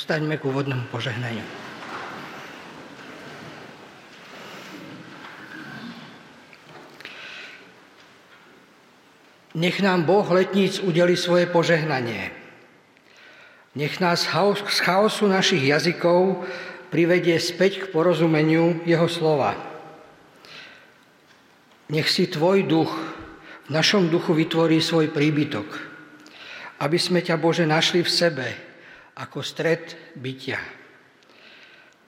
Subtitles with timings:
[0.00, 1.44] Povstaňme k úvodnému požehnaniu.
[9.60, 12.32] Nech nám Boh letníc udeli svoje požehnanie.
[13.76, 16.48] Nech nás z chaosu našich jazykov
[16.88, 19.52] privedie späť k porozumeniu Jeho slova.
[21.92, 25.68] Nech si Tvoj duch v našom duchu vytvorí svoj príbytok,
[26.80, 28.69] aby sme ťa, Bože, našli v sebe
[29.18, 30.60] ako stred bytia.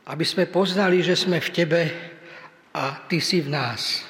[0.07, 1.83] Aby sme poznali, že sme v Tebe
[2.75, 4.07] a Ty si v nás.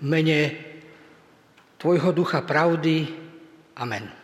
[0.00, 0.68] V mene
[1.80, 3.08] Tvojho ducha pravdy.
[3.80, 4.19] Amen.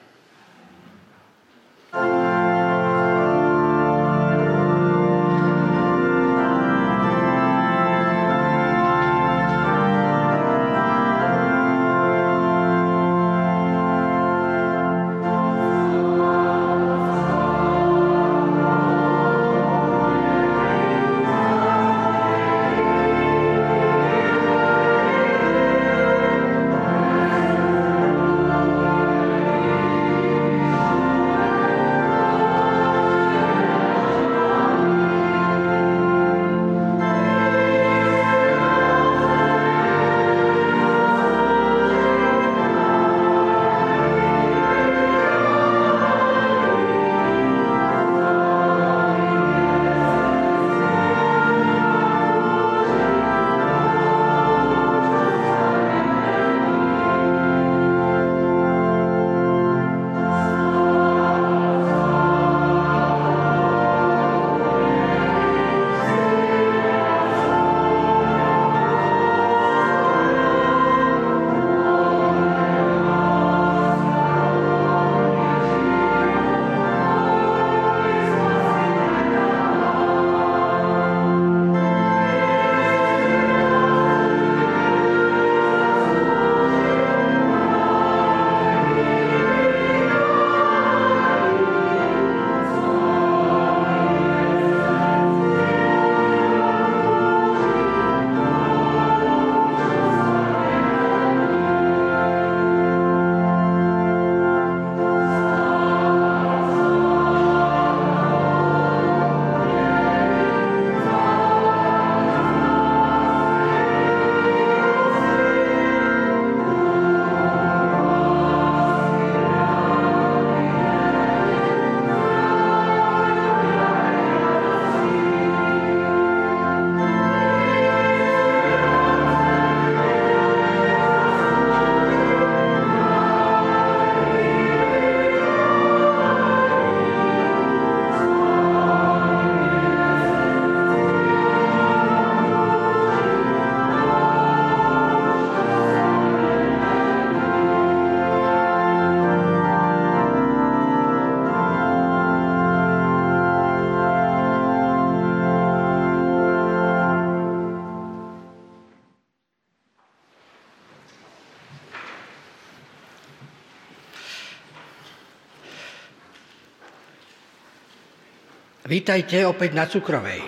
[168.97, 170.41] Vítajte opäť na Cukrovej.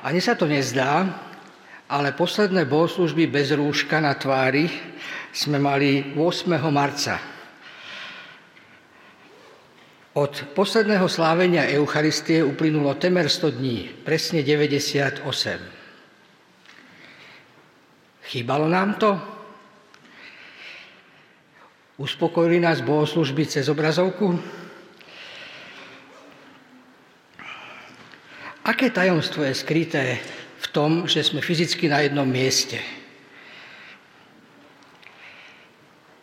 [0.00, 1.04] Ani sa to nezdá,
[1.92, 4.64] ale posledné bohoslužby bez rúška na tvári
[5.28, 6.56] sme mali 8.
[6.72, 7.20] marca.
[10.16, 15.20] Od posledného slávenia Eucharistie uplynulo temer 100 dní, presne 98.
[18.24, 19.20] Chýbalo nám to?
[22.00, 24.64] Uspokojili nás bohoslužby cez obrazovku?
[28.76, 30.20] Aké tajomstvo je skryté
[30.60, 32.76] v tom, že sme fyzicky na jednom mieste?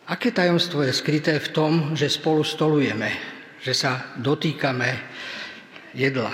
[0.06, 3.10] Aké tajomstvo je skryté v tom, že spolu stolujeme,
[3.58, 4.86] že sa dotýkame
[5.98, 6.30] jedla?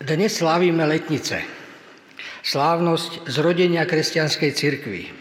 [0.00, 1.44] Dnes slávime letnice,
[2.40, 5.12] slávnosť zrodenia kresťanskej cirkvi.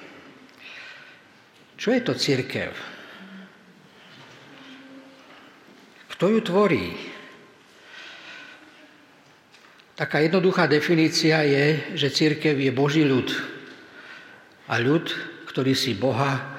[1.76, 2.72] Čo je to církev?
[6.16, 7.09] Kto ju tvorí?
[10.00, 13.28] Taká jednoduchá definícia je, že církev je Boží ľud.
[14.72, 15.12] A ľud,
[15.52, 16.56] ktorý si Boha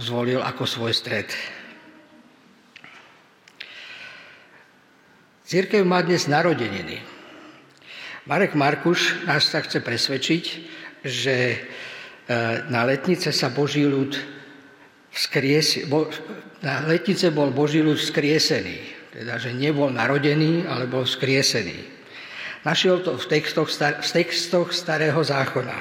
[0.00, 1.28] zvolil ako svoj stred.
[5.44, 7.04] Církev má dnes narodeniny.
[8.24, 10.44] Marek Markuš nás sa chce presvedčiť,
[11.04, 11.58] že e,
[12.72, 14.16] na letnice sa Boží ľud
[15.12, 16.08] vzkriesi, bol,
[16.64, 18.99] na letnice bol Boží ľud vzkriesený.
[19.10, 21.74] Teda, že nebol narodený, ale bol vzkriesený.
[22.62, 25.76] Našiel to v textoch, v textoch starého zákona.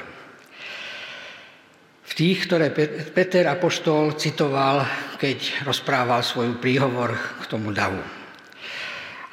[2.10, 2.74] V tých, ktoré
[3.14, 4.82] Peter Apoštol citoval,
[5.22, 8.02] keď rozprával svoj príhovor k tomu davu.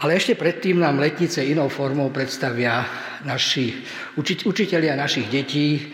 [0.04, 2.84] Ale ešte predtým nám letnice inou formou predstavia
[3.24, 3.80] naši
[4.20, 5.88] učitelia našich detí,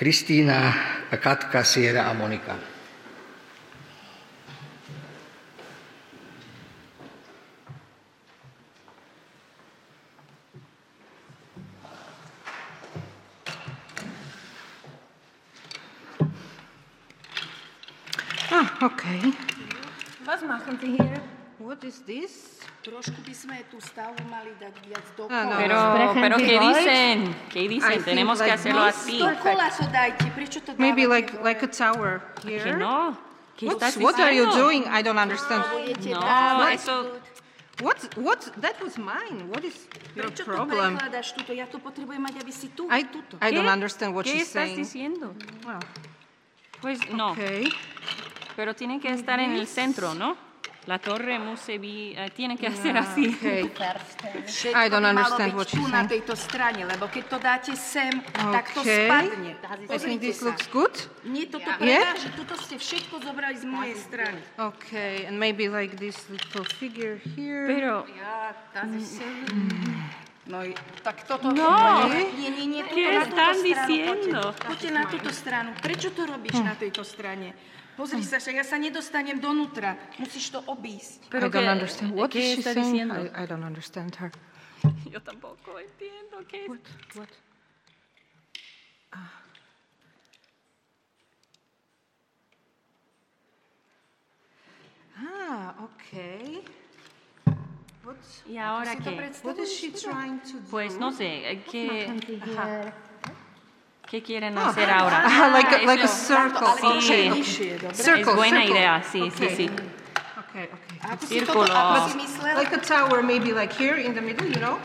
[0.00, 0.72] Kristýna,
[1.12, 2.71] Katka, Siera a Monika.
[18.62, 19.34] Ah, okay.
[20.22, 21.18] Was machen Sie hier?
[21.58, 22.62] What is this?
[22.86, 25.58] Trošku by sme tú stavu mali dať viac do kola.
[25.58, 25.78] Pero,
[26.14, 27.16] pero ¿qué dicen?
[27.50, 27.98] ¿Qué dicen?
[28.06, 29.18] Tenemos que hacerlo así.
[29.18, 30.30] Do kola to dajte.
[30.30, 30.82] Prečo to dávate?
[30.82, 32.62] Maybe like, like a tower here.
[32.62, 33.18] Que no.
[33.58, 34.86] ¿Qué What's, what are you doing?
[34.86, 35.66] I don't understand.
[36.22, 37.18] Ah, no, eso...
[37.82, 39.50] What, what, that was mine.
[39.50, 39.74] What is
[40.14, 40.94] your Prečo problem?
[40.94, 41.50] Prečo to prekladáš tuto?
[41.50, 42.86] Ja to potrebujem mať, aby si tu.
[42.86, 43.42] I, tuto.
[43.42, 44.78] I don't understand what she's saying.
[44.78, 45.34] ¿Qué estás diciendo?
[45.66, 45.82] Well,
[46.78, 47.34] pues no.
[47.34, 47.66] Okay.
[48.56, 50.36] Pero tiene que estar en el centro, ¿no?
[50.86, 51.78] La torre musí
[52.18, 53.28] uh, tiene que ser así.
[53.28, 53.70] Okay.
[54.74, 55.92] I don't understand what she's saying.
[55.92, 58.50] na tejto strane, lebo keď to dáte sem, okay.
[58.50, 59.54] tak to spadne.
[59.86, 60.90] I think this looks good.
[61.22, 61.78] Nie, toto yeah.
[61.78, 64.42] predáže, tuto ste všetko zobrali z mojej strany.
[64.58, 67.70] Okay, and maybe like this little figure here.
[67.70, 68.02] Pero...
[68.18, 68.50] Ja,
[70.42, 70.66] No,
[71.06, 71.54] tak toto...
[71.54, 74.50] No, nie, nie, nie, tuto na túto stranu.
[74.58, 75.70] Poďte na túto stranu.
[75.78, 76.66] Prečo to robíš hm.
[76.66, 77.54] na tejto strane?
[77.96, 80.00] Pozri sa, ja sa nedostanem donútra.
[80.16, 81.28] Musíš to obísť.
[81.28, 82.16] Pero I don't understand.
[82.16, 83.12] What is she saying?
[83.12, 84.32] I, I don't understand her.
[85.12, 86.80] Yo tampoco entiendo qué What?
[87.14, 87.32] What?
[89.12, 89.42] Ah.
[95.16, 96.64] Ah, okay.
[98.02, 99.30] What's, ¿Y ahora qué?
[99.44, 100.70] What is she trying to do?
[100.70, 102.08] Pues no sé, ¿qué?
[102.40, 103.11] Ajá.
[104.12, 105.22] ¿Qué quieren ah, hacer ahora?
[105.24, 106.66] Ah, like, a, like a circle.
[107.00, 107.64] Sí,
[107.94, 108.76] circle, es buena circle.
[108.76, 109.48] idea, sí, okay.
[109.48, 109.70] sí, sí.
[110.50, 111.26] Okay, okay.
[111.26, 111.64] Círculo.
[112.54, 114.78] Like a tower, maybe like here in the middle, you know?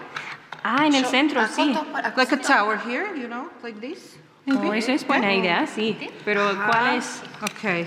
[0.64, 1.76] Ah, en el centro, sí.
[2.16, 4.16] Like a tower here, you know, like this.
[4.50, 5.98] Oh, eso es buena idea, sí.
[6.24, 7.22] Pero ¿cuál es?
[7.52, 7.86] Okay.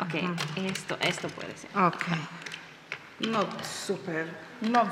[0.00, 0.14] Ok,
[0.70, 1.70] esto, esto puede ser.
[1.76, 2.16] Okay.
[3.28, 4.28] No, super.
[4.60, 4.88] No.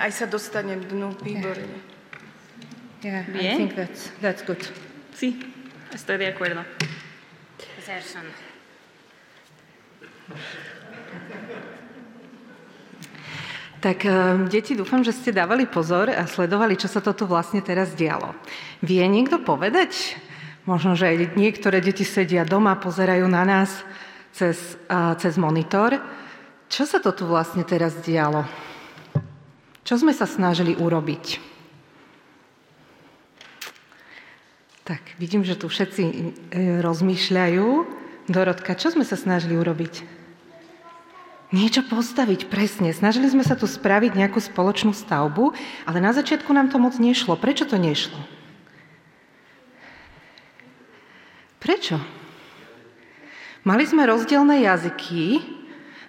[0.00, 1.95] Aj sa dostanem dnu, výborne.
[3.02, 3.54] Yeah, Bien.
[3.54, 4.62] I think that's, that's good.
[5.14, 5.38] Sí,
[5.92, 6.64] estoy de acuerdo.
[13.80, 17.94] Tak uh, deti, dúfam, že ste dávali pozor a sledovali, čo sa toto vlastne teraz
[17.94, 18.34] dialo.
[18.82, 20.18] Vie niekto povedať?
[20.66, 23.86] Možno, že aj niektoré deti sedia doma, pozerajú na nás
[24.34, 26.00] cez, uh, cez monitor.
[26.66, 28.42] Čo sa to tu vlastne teraz dialo?
[29.86, 31.55] Čo sme sa snažili urobiť?
[34.86, 36.14] Tak, vidím, že tu všetci e,
[36.78, 37.66] rozmýšľajú.
[38.30, 40.06] Dorotka, čo sme sa snažili urobiť?
[41.50, 42.94] Niečo postaviť, presne.
[42.94, 45.50] Snažili sme sa tu spraviť nejakú spoločnú stavbu,
[45.90, 47.34] ale na začiatku nám to moc nešlo.
[47.34, 48.18] Prečo to nešlo?
[51.58, 51.98] Prečo?
[53.66, 55.42] Mali sme rozdielne jazyky,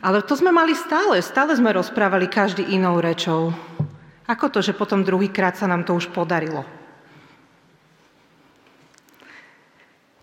[0.05, 1.17] ale to sme mali stále.
[1.25, 3.57] Stále sme rozprávali každý inou rečou.
[4.29, 6.76] Ako to, že potom druhýkrát sa nám to už podarilo?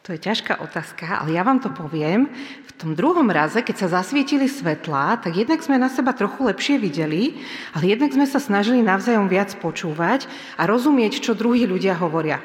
[0.05, 2.29] To je ťažká otázka, ale ja vám to poviem.
[2.69, 6.77] V tom druhom raze, keď sa zasvietili svetlá, tak jednak sme na seba trochu lepšie
[6.77, 7.41] videli,
[7.73, 10.29] ale jednak sme sa snažili navzájom viac počúvať
[10.61, 12.45] a rozumieť, čo druhí ľudia hovoria.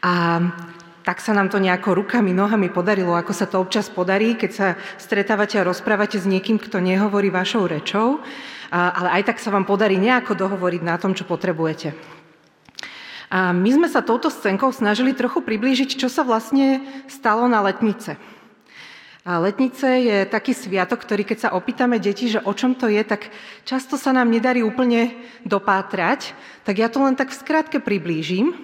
[0.00, 0.40] A
[1.04, 4.66] tak sa nám to nejako rukami, nohami podarilo, ako sa to občas podarí, keď sa
[4.96, 8.24] stretávate a rozprávate s niekým, kto nehovorí vašou rečou,
[8.72, 12.15] ale aj tak sa vám podarí nejako dohovoriť na tom, čo potrebujete.
[13.26, 18.14] A my sme sa touto scénkou snažili trochu priblížiť, čo sa vlastne stalo na letnice.
[19.26, 23.02] A letnice je taký sviatok, ktorý keď sa opýtame deti, že o čom to je,
[23.02, 23.26] tak
[23.66, 26.30] často sa nám nedarí úplne dopátrať.
[26.62, 28.54] Tak ja to len tak v skratke priblížim.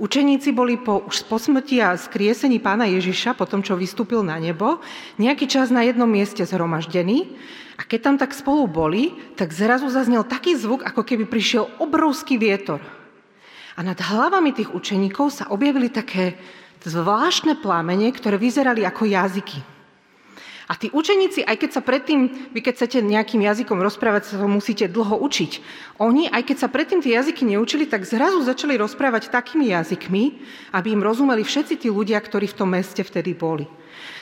[0.00, 4.40] Učeníci boli po už po smrti a skriesení pána Ježiša, po tom, čo vystúpil na
[4.40, 4.80] nebo,
[5.20, 7.36] nejaký čas na jednom mieste zhromaždení.
[7.76, 12.40] A keď tam tak spolu boli, tak zrazu zaznel taký zvuk, ako keby prišiel obrovský
[12.40, 12.80] vietor.
[13.76, 16.38] A nad hlavami tých učeníkov sa objavili také
[16.82, 19.60] zvláštne plámene, ktoré vyzerali ako jazyky.
[20.70, 24.46] A tí učeníci, aj keď sa predtým, vy keď chcete nejakým jazykom rozprávať, sa to
[24.46, 25.58] musíte dlho učiť.
[25.98, 30.38] Oni, aj keď sa predtým tie jazyky neučili, tak zrazu začali rozprávať takými jazykmi,
[30.70, 33.66] aby im rozumeli všetci tí ľudia, ktorí v tom meste vtedy boli.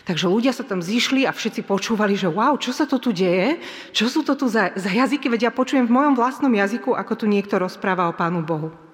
[0.09, 3.61] Takže ľudia sa tam zišli a všetci počúvali, že wow, čo sa to tu deje?
[3.93, 5.29] Čo sú to tu za, za jazyky?
[5.29, 8.88] Veď ja počujem v mojom vlastnom jazyku, ako tu niekto rozpráva o Pánu Bohu.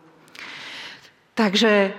[1.35, 1.95] Takže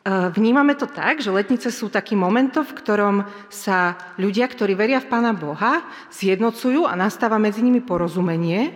[0.00, 3.16] E, vnímame to tak, že letnice sú taký momentom, v ktorom
[3.52, 8.72] sa ľudia, ktorí veria v Pána Boha, zjednocujú a nastáva medzi nimi porozumenie.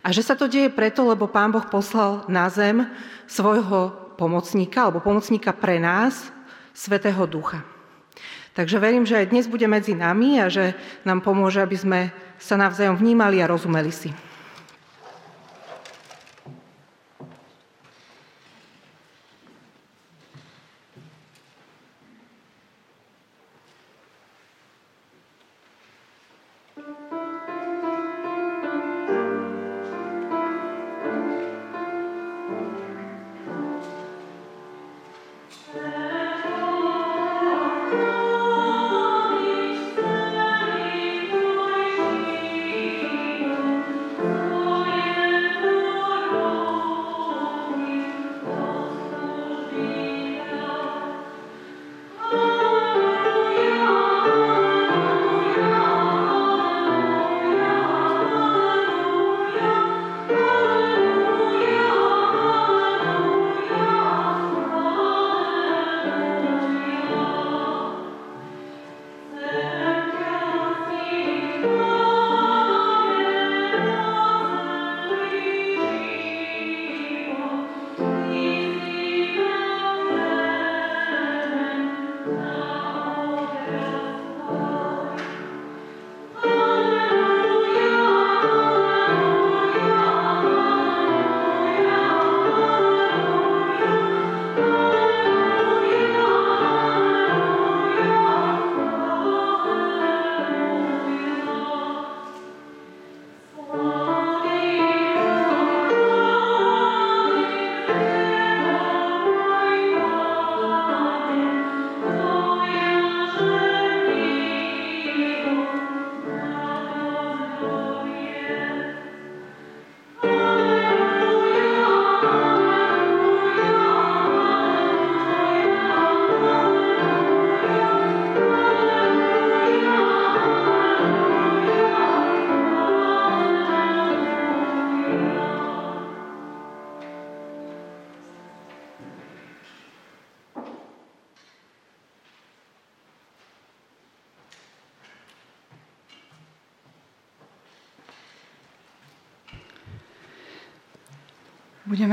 [0.00, 2.86] A že sa to deje preto, lebo Pán Boh poslal na zem
[3.26, 6.30] svojho pomocníka, alebo pomocníka pre nás,
[6.70, 7.66] Svetého Ducha.
[8.54, 10.72] Takže verím, že aj dnes bude medzi nami a že
[11.02, 12.00] nám pomôže, aby sme
[12.38, 14.14] sa navzájom vnímali a rozumeli si.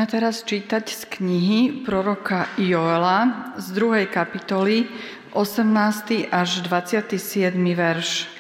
[0.08, 4.08] Teraz čítať z knihy proroka Joela z 2.
[4.08, 4.88] kapitoly
[5.36, 6.32] 18.
[6.32, 7.52] až 27.
[7.76, 8.32] verš.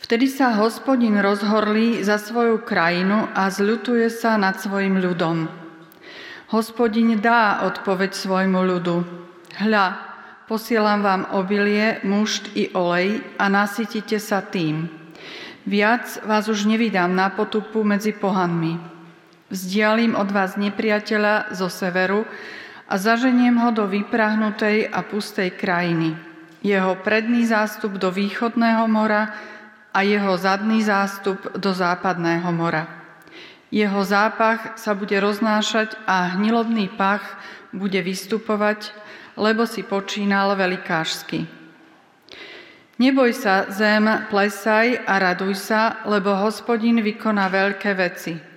[0.00, 5.44] Vtedy sa hospodin rozhorlí za svoju krajinu a zľutuje sa nad svojim ľudom.
[6.48, 9.04] Hospodin dá odpoveď svojmu ľudu.
[9.60, 9.86] Hľa,
[10.48, 14.88] posielam vám obilie, mušt i olej a nasytite sa tým.
[15.68, 18.93] Viac vás už nevydám na potupu medzi pohanmi.
[19.54, 22.26] Vzdialím od vás nepriateľa zo severu
[22.90, 26.18] a zaženiem ho do vyprahnutej a pustej krajiny.
[26.58, 29.30] Jeho predný zástup do východného mora
[29.94, 32.90] a jeho zadný zástup do západného mora.
[33.70, 37.22] Jeho zápach sa bude roznášať a hnilobný pach
[37.70, 38.90] bude vystupovať,
[39.38, 41.46] lebo si počínal velikášsky.
[42.98, 44.02] Neboj sa, zem,
[44.34, 48.34] plesaj a raduj sa, lebo hospodin vykoná veľké veci–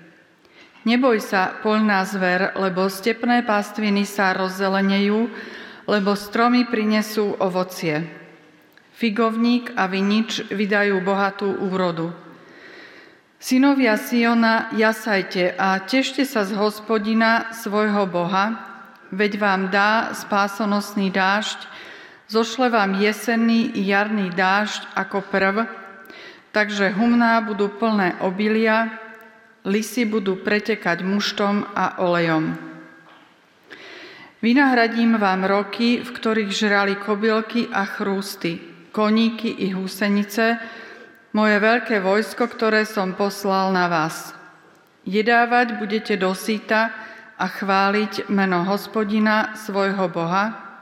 [0.87, 5.27] Neboj sa, poľná zver, lebo stepné pastviny sa rozzelenejú,
[5.83, 8.07] lebo stromy prinesú ovocie.
[8.95, 12.15] Figovník a vinič vydajú bohatú úrodu.
[13.35, 18.55] Synovia Siona, jasajte a tešte sa z hospodina svojho Boha,
[19.11, 21.67] veď vám dá spásonosný dážď,
[22.31, 25.67] zošle vám jesenný i jarný dážď ako prv,
[26.55, 29.03] takže humná budú plné obilia,
[29.67, 32.55] lisy budú pretekať muštom a olejom.
[34.39, 38.61] Vynahradím vám roky, v ktorých žrali kobylky a chrústy,
[38.95, 40.61] koníky i húsenice,
[41.35, 44.31] moje veľké vojsko, ktoré som poslal na vás.
[45.03, 46.93] Jedávať budete do síta
[47.35, 50.79] a chváliť meno hospodina, svojho Boha,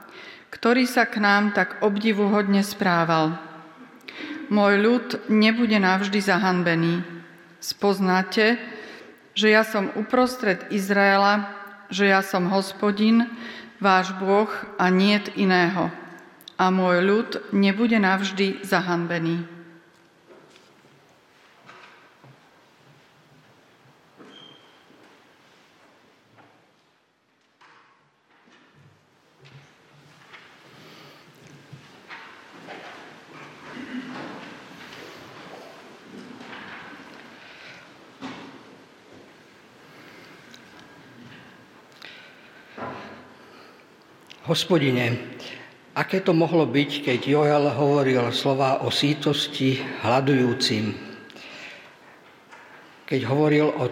[0.52, 3.36] ktorý sa k nám tak obdivuhodne správal.
[4.46, 7.02] Môj ľud nebude navždy zahanbený.
[7.58, 8.75] Spoznáte,
[9.36, 11.52] že ja som uprostred Izraela,
[11.92, 13.28] že ja som hospodin,
[13.76, 14.48] váš Boh
[14.80, 15.92] a niet iného.
[16.56, 19.55] A môj ľud nebude navždy zahanbený.
[44.46, 45.34] Hospodine,
[45.90, 50.94] aké to mohlo byť, keď Joel hovoril slova o sítosti hľadujúcim?
[53.10, 53.90] Keď hovoril o,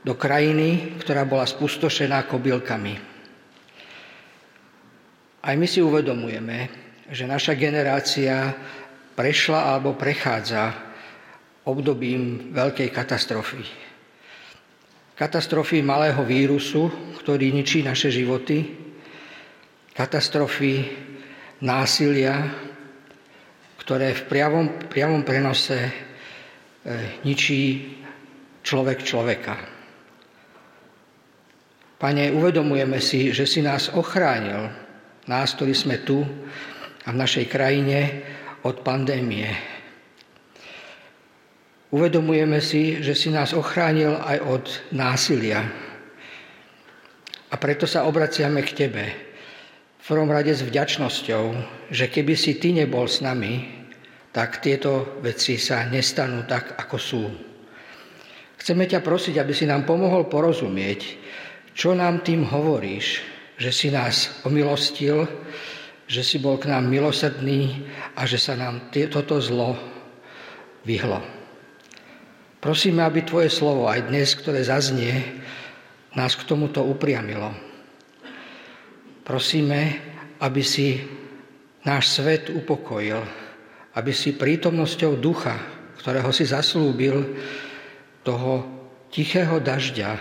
[0.00, 2.96] do krajiny, ktorá bola spustošená kobylkami.
[5.44, 6.72] Aj my si uvedomujeme,
[7.12, 8.48] že naša generácia
[9.12, 10.72] prešla alebo prechádza
[11.68, 13.60] obdobím veľkej katastrofy.
[15.20, 16.88] Katastrofy malého vírusu,
[17.20, 18.88] ktorý ničí naše životy,
[19.92, 20.88] katastrofy,
[21.62, 22.48] násilia,
[23.78, 25.92] ktoré v priamom, priamom prenose e,
[27.26, 27.92] ničí
[28.62, 29.54] človek človeka.
[32.02, 34.70] Pane, uvedomujeme si, že si nás ochránil,
[35.30, 36.22] nás, ktorí sme tu
[37.02, 38.00] a v našej krajine,
[38.62, 39.50] od pandémie.
[41.90, 45.66] Uvedomujeme si, že si nás ochránil aj od násilia.
[47.52, 49.04] A preto sa obraciame k Tebe,
[50.02, 51.44] v prvom rade s vďačnosťou,
[51.94, 53.86] že keby si ty nebol s nami,
[54.34, 57.22] tak tieto veci sa nestanú tak, ako sú.
[58.58, 61.22] Chceme ťa prosiť, aby si nám pomohol porozumieť,
[61.78, 63.22] čo nám tým hovoríš,
[63.54, 65.22] že si nás omilostil,
[66.10, 67.86] že si bol k nám milosrdný
[68.18, 69.78] a že sa nám toto zlo
[70.82, 71.22] vyhlo.
[72.58, 75.14] Prosíme, aby Tvoje slovo aj dnes, ktoré zaznie,
[76.18, 77.61] nás k tomuto upriamilo
[79.22, 80.02] Prosíme,
[80.42, 80.98] aby si
[81.86, 83.22] náš svet upokojil,
[83.94, 85.54] aby si prítomnosťou ducha,
[86.02, 87.38] ktorého si zaslúbil,
[88.26, 88.66] toho
[89.14, 90.18] tichého dažďa,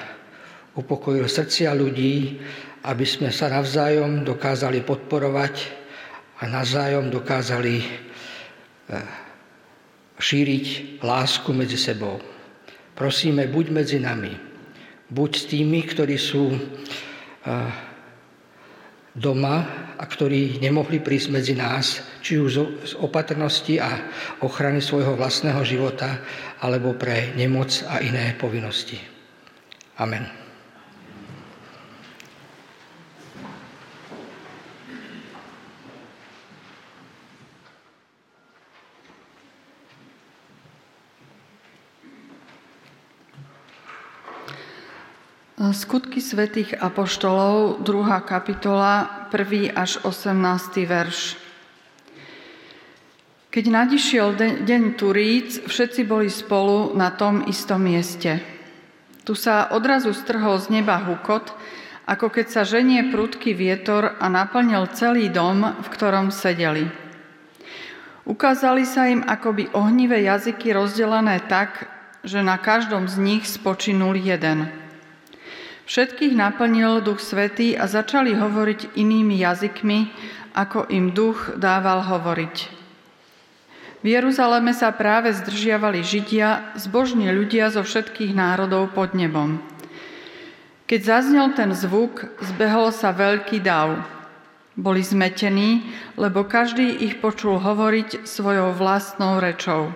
[0.77, 2.37] upokojil srdcia ľudí,
[2.85, 5.55] aby sme sa navzájom dokázali podporovať
[6.41, 7.85] a navzájom dokázali eh,
[10.21, 10.65] šíriť
[11.01, 12.21] lásku medzi sebou.
[12.93, 14.37] Prosíme, buď medzi nami,
[15.09, 17.90] buď s tými, ktorí sú eh,
[19.11, 19.67] doma
[19.99, 22.51] a ktorí nemohli prísť medzi nás, či už
[22.87, 23.91] z opatrnosti a
[24.41, 26.23] ochrany svojho vlastného života,
[26.63, 28.97] alebo pre nemoc a iné povinnosti.
[29.99, 30.40] Amen.
[45.61, 47.93] Skutky svätých apoštolov, 2.
[48.25, 49.69] kapitola, 1.
[49.77, 50.33] až 18.
[50.89, 51.37] verš.
[53.53, 54.33] Keď nadišiel
[54.65, 58.41] deň Turíc, všetci boli spolu na tom istom mieste.
[59.21, 61.53] Tu sa odrazu strhol z neba hukot,
[62.09, 66.89] ako keď sa ženie prudký vietor a naplnil celý dom, v ktorom sedeli.
[68.25, 71.85] Ukázali sa im akoby ohnivé jazyky rozdelené tak,
[72.25, 74.65] že na každom z nich spočinul jeden–
[75.91, 79.99] Všetkých naplnil Duch Svetý a začali hovoriť inými jazykmi,
[80.55, 82.55] ako im Duch dával hovoriť.
[83.99, 89.59] V Jeruzaleme sa práve zdržiavali Židia, zbožní ľudia zo všetkých národov pod nebom.
[90.87, 94.07] Keď zaznel ten zvuk, zbehol sa veľký dav.
[94.79, 99.91] Boli zmetení, lebo každý ich počul hovoriť svojou vlastnou rečou.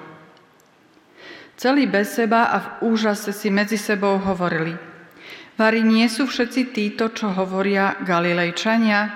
[1.56, 4.76] Celý bez seba a v úžase si medzi sebou hovorili–
[5.56, 9.08] Vari nie sú všetci títo, čo hovoria Galilejčania?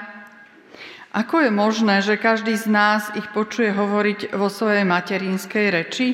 [1.12, 6.08] Ako je možné, že každý z nás ich počuje hovoriť vo svojej materinskej reči?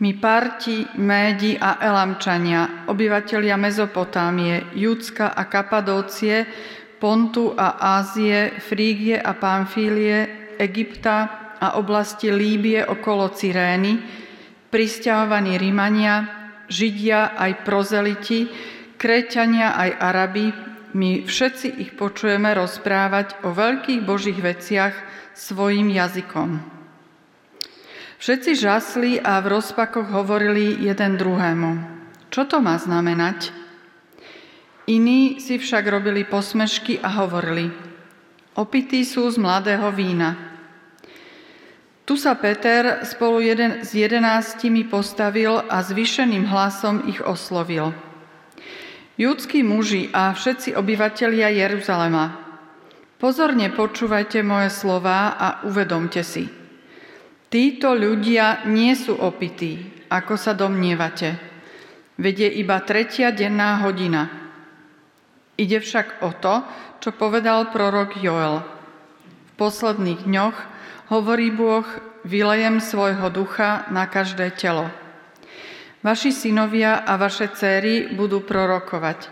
[0.00, 6.48] My Parti, Médi a Elamčania, obyvatelia Mezopotámie, Judska a Kapadócie,
[6.96, 14.00] Pontu a Ázie, Frígie a Pamfílie, Egypta a oblasti Líbie okolo Cyrény,
[14.72, 16.41] pristahovaní Rímania,
[16.72, 18.48] Židia aj prozeliti,
[18.96, 20.46] Kreťania aj Arabi,
[20.96, 24.94] my všetci ich počujeme rozprávať o veľkých božích veciach
[25.36, 26.60] svojim jazykom.
[28.16, 31.70] Všetci žasli a v rozpakoch hovorili jeden druhému.
[32.32, 33.52] Čo to má znamenať?
[34.88, 37.92] Iní si však robili posmešky a hovorili,
[38.52, 40.51] Opití sú z mladého vína.
[42.02, 47.94] Tu sa Peter spolu jeden, s jedenáctimi postavil a zvyšeným hlasom ich oslovil.
[49.14, 52.42] Judskí muži a všetci obyvatelia Jeruzalema,
[53.22, 56.50] pozorne počúvajte moje slova a uvedomte si.
[57.52, 61.38] Títo ľudia nie sú opití, ako sa domnievate.
[62.18, 64.26] Vedie iba tretia denná hodina.
[65.54, 66.66] Ide však o to,
[66.98, 68.64] čo povedal prorok Joel.
[69.22, 70.71] V posledných dňoch,
[71.12, 71.84] hovorí Boh,
[72.24, 74.88] vylejem svojho ducha na každé telo.
[76.00, 79.28] Vaši synovia a vaše céry budú prorokovať.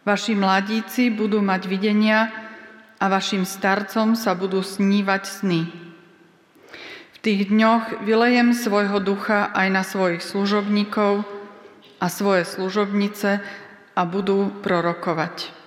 [0.00, 2.32] Vaši mladíci budú mať videnia
[2.96, 5.60] a vašim starcom sa budú snívať sny.
[7.14, 11.28] V tých dňoch vylejem svojho ducha aj na svojich služobníkov
[12.00, 13.44] a svoje služobnice
[13.92, 15.59] a budú prorokovať.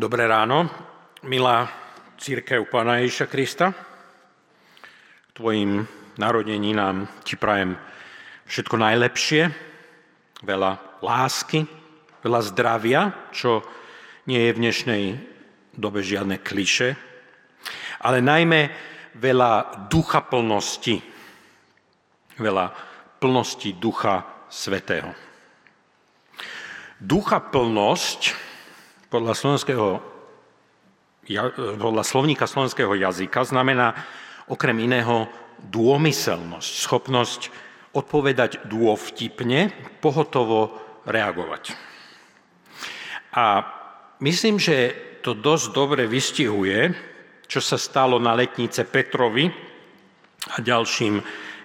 [0.00, 0.64] Dobré ráno,
[1.28, 1.68] milá
[2.16, 3.68] církev Pána Ježiša Krista.
[3.68, 5.84] K tvojim
[6.16, 7.76] narodeninám ti prajem
[8.48, 9.52] všetko najlepšie,
[10.40, 11.68] veľa lásky,
[12.24, 13.60] veľa zdravia, čo
[14.24, 15.02] nie je v dnešnej
[15.76, 16.96] dobe žiadne kliše,
[18.00, 18.72] ale najmä
[19.20, 20.96] veľa ducha plnosti,
[22.40, 22.72] veľa
[23.20, 25.12] plnosti ducha svetého.
[26.96, 28.48] Ducha plnosť
[29.10, 29.98] podľa, slovenského,
[31.76, 33.98] podľa slovníka slovenského jazyka znamená
[34.46, 35.26] okrem iného
[35.66, 37.40] dômyselnosť, schopnosť
[37.90, 41.74] odpovedať dôvtipne, pohotovo reagovať.
[43.34, 43.66] A
[44.22, 46.94] myslím, že to dosť dobre vystihuje,
[47.50, 49.50] čo sa stalo na letnice Petrovi
[50.54, 51.18] a ďalším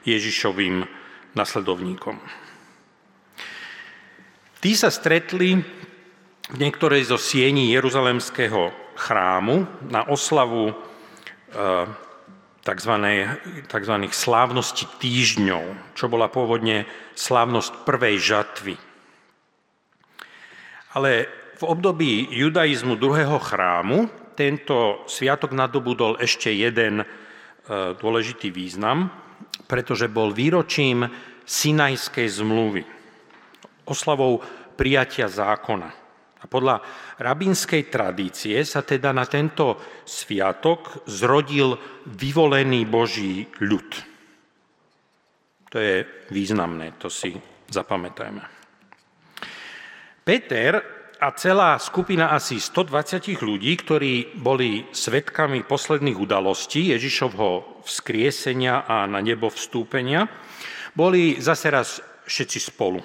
[0.04, 0.82] Ježišovým
[1.38, 2.18] nasledovníkom.
[4.66, 5.62] Tí sa stretli
[6.46, 10.78] v niektorej zo siení Jeruzalemského chrámu na oslavu
[12.62, 12.94] tzv.
[13.66, 13.96] tzv.
[14.14, 16.86] slávnosti týždňov, čo bola pôvodne
[17.18, 18.76] slávnosť prvej žatvy.
[20.96, 21.12] Ale
[21.56, 27.06] v období judaizmu druhého chrámu tento sviatok nadobudol ešte jeden e,
[27.96, 29.08] dôležitý význam,
[29.68, 31.08] pretože bol výročím
[31.48, 32.84] Sinajskej zmluvy,
[33.88, 34.44] oslavou
[34.76, 36.05] prijatia zákona.
[36.46, 36.78] A podľa
[37.18, 41.74] rabínskej tradície sa teda na tento sviatok zrodil
[42.06, 43.90] vyvolený Boží ľud.
[45.74, 47.34] To je významné, to si
[47.66, 48.46] zapamätajme.
[50.22, 50.78] Peter
[51.18, 59.18] a celá skupina asi 120 ľudí, ktorí boli svetkami posledných udalostí Ježišovho vzkriesenia a na
[59.18, 60.30] nebo vstúpenia,
[60.94, 63.02] boli zase raz všetci spolu.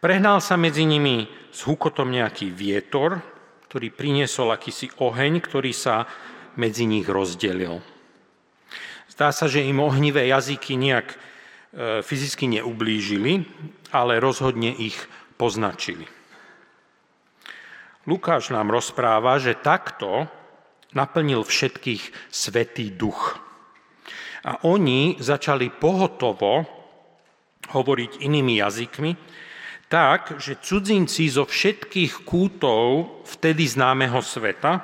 [0.00, 3.22] Prehnal sa medzi nimi s hukotom nejaký vietor,
[3.70, 6.06] ktorý priniesol akýsi oheň, ktorý sa
[6.58, 7.78] medzi nich rozdelil.
[9.10, 11.16] Zdá sa, že im ohnivé jazyky nejak e,
[12.00, 13.44] fyzicky neublížili,
[13.94, 14.96] ale rozhodne ich
[15.38, 16.08] poznačili.
[18.08, 20.26] Lukáš nám rozpráva, že takto
[20.96, 23.38] naplnil všetkých Svetý duch.
[24.40, 26.64] A oni začali pohotovo
[27.70, 29.10] hovoriť inými jazykmi,
[29.90, 34.78] tak, že cudzinci zo všetkých kútov vtedy známeho sveta,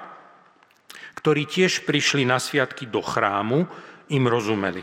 [1.23, 3.71] ktorí tiež prišli na sviatky do chrámu,
[4.11, 4.83] im rozumeli.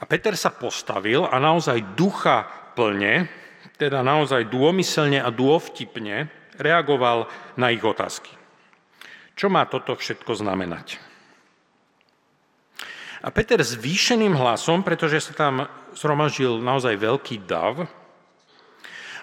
[0.00, 3.30] A Peter sa postavil a naozaj ducha plne,
[3.78, 6.26] teda naozaj dômyselne a dôvtipne
[6.58, 8.34] reagoval na ich otázky.
[9.38, 10.98] Čo má toto všetko znamenať?
[13.20, 15.54] A Peter zvýšeným hlasom, pretože sa tam
[15.92, 17.84] zhromažil naozaj veľký dav,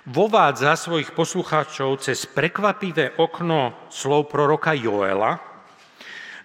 [0.07, 5.35] vovádza svojich poslucháčov cez prekvapivé okno slov proroka Joela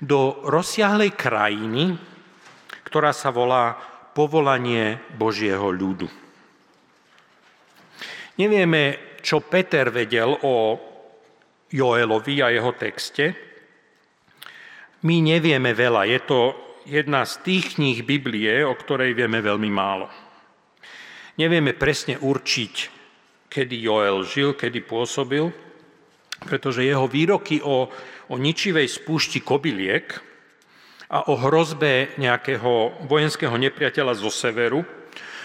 [0.02, 1.94] do rozsiahlej krajiny,
[2.82, 3.78] ktorá sa volá
[4.12, 6.10] povolanie Božieho ľudu.
[8.42, 10.74] Nevieme, čo Peter vedel o
[11.70, 13.24] Joelovi a jeho texte.
[15.06, 16.02] My nevieme veľa.
[16.10, 16.40] Je to
[16.84, 20.10] jedna z tých kníh Biblie, o ktorej vieme veľmi málo.
[21.38, 23.01] Nevieme presne určiť,
[23.52, 25.52] kedy Joel žil, kedy pôsobil,
[26.48, 27.92] pretože jeho výroky o,
[28.32, 30.08] o ničivej spúšti kobyliek
[31.12, 34.80] a o hrozbe nejakého vojenského nepriateľa zo severu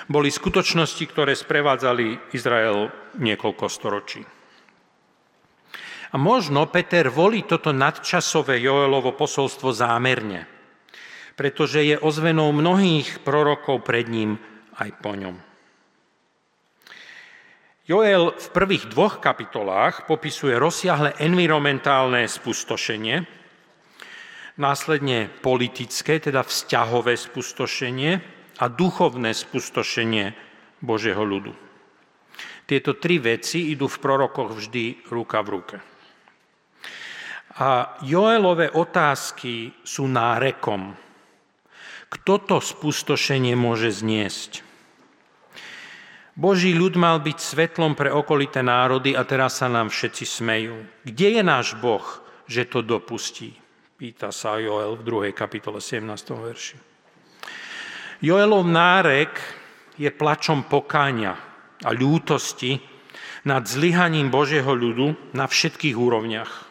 [0.08, 2.88] boli skutočnosti, ktoré sprevádzali Izrael
[3.20, 4.24] niekoľko storočí.
[6.08, 10.48] A možno Peter volí toto nadčasové Joelovo posolstvo zámerne,
[11.36, 14.40] pretože je ozvenou mnohých prorokov pred ním
[14.80, 15.47] aj po ňom.
[17.88, 23.24] Joel v prvých dvoch kapitolách popisuje rozsiahle environmentálne spustošenie,
[24.60, 28.12] následne politické, teda vzťahové spustošenie
[28.60, 30.36] a duchovné spustošenie
[30.84, 31.56] Božieho ľudu.
[32.68, 35.78] Tieto tri veci idú v prorokoch vždy ruka v ruke.
[37.64, 40.92] A Joelové otázky sú nárekom.
[42.12, 44.67] Kto to spustošenie môže zniesť?
[46.38, 50.86] Boží ľud mal byť svetlom pre okolité národy a teraz sa nám všetci smejú.
[51.02, 52.06] Kde je náš Boh,
[52.46, 53.58] že to dopustí?
[53.98, 55.34] Pýta sa Joel v 2.
[55.34, 56.06] kapitole 17.
[56.38, 56.78] verši.
[58.22, 59.34] Joelov nárek
[59.98, 61.34] je plačom pokáňa
[61.82, 62.78] a ľútosti
[63.50, 66.70] nad zlyhaním Božieho ľudu na všetkých úrovniach.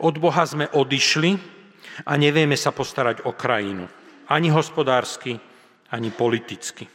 [0.00, 1.36] Od Boha sme odišli
[2.08, 3.84] a nevieme sa postarať o krajinu.
[4.32, 5.36] Ani hospodársky,
[5.92, 6.88] ani politicky.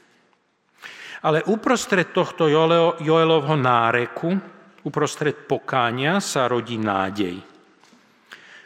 [1.23, 2.51] Ale uprostred tohto
[2.99, 4.35] Joelovho náreku,
[4.83, 7.39] uprostred pokánia sa rodí nádej.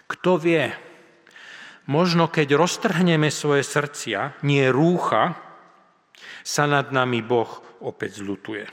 [0.10, 0.66] Kto vie,
[1.86, 5.38] možno keď roztrhneme svoje srdcia, nie rúcha,
[6.42, 8.66] sa nad nami Boh opäť zlutuje.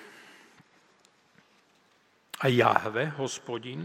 [2.41, 3.85] A Jahve, hospodin,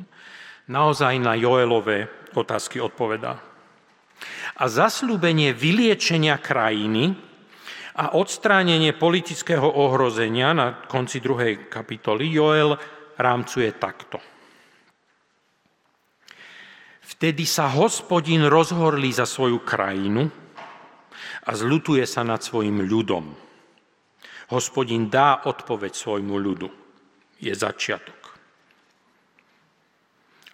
[0.71, 2.07] naozaj na Joelové
[2.37, 3.35] otázky odpovedá.
[4.59, 7.28] A zaslúbenie vyliečenia krajiny
[7.99, 12.79] a odstránenie politického ohrozenia na konci druhej kapitoly Joel
[13.19, 14.23] rámcuje takto.
[17.03, 20.31] Vtedy sa hospodin rozhorlí za svoju krajinu
[21.43, 23.35] a zlutuje sa nad svojim ľudom.
[24.55, 26.69] Hospodin dá odpoveď svojmu ľudu.
[27.43, 28.19] Je začiatok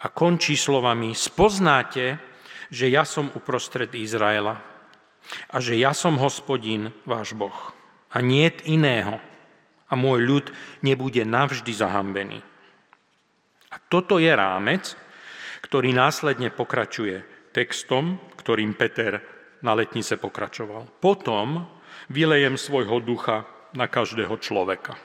[0.06, 2.22] a končí slovami Spoznáte,
[2.70, 4.75] že ja som uprostred Izraela
[5.56, 7.56] a že ja som hospodín, váš Boh.
[8.12, 9.24] A nie iného.
[9.88, 10.46] A môj ľud
[10.84, 12.44] nebude navždy zahambený.
[13.72, 15.00] A toto je rámec,
[15.64, 17.24] ktorý následne pokračuje
[17.56, 19.24] textom, ktorým Peter
[19.64, 20.92] na letnice pokračoval.
[21.00, 21.64] Potom
[22.12, 25.00] vylejem svojho ducha na každého človeka.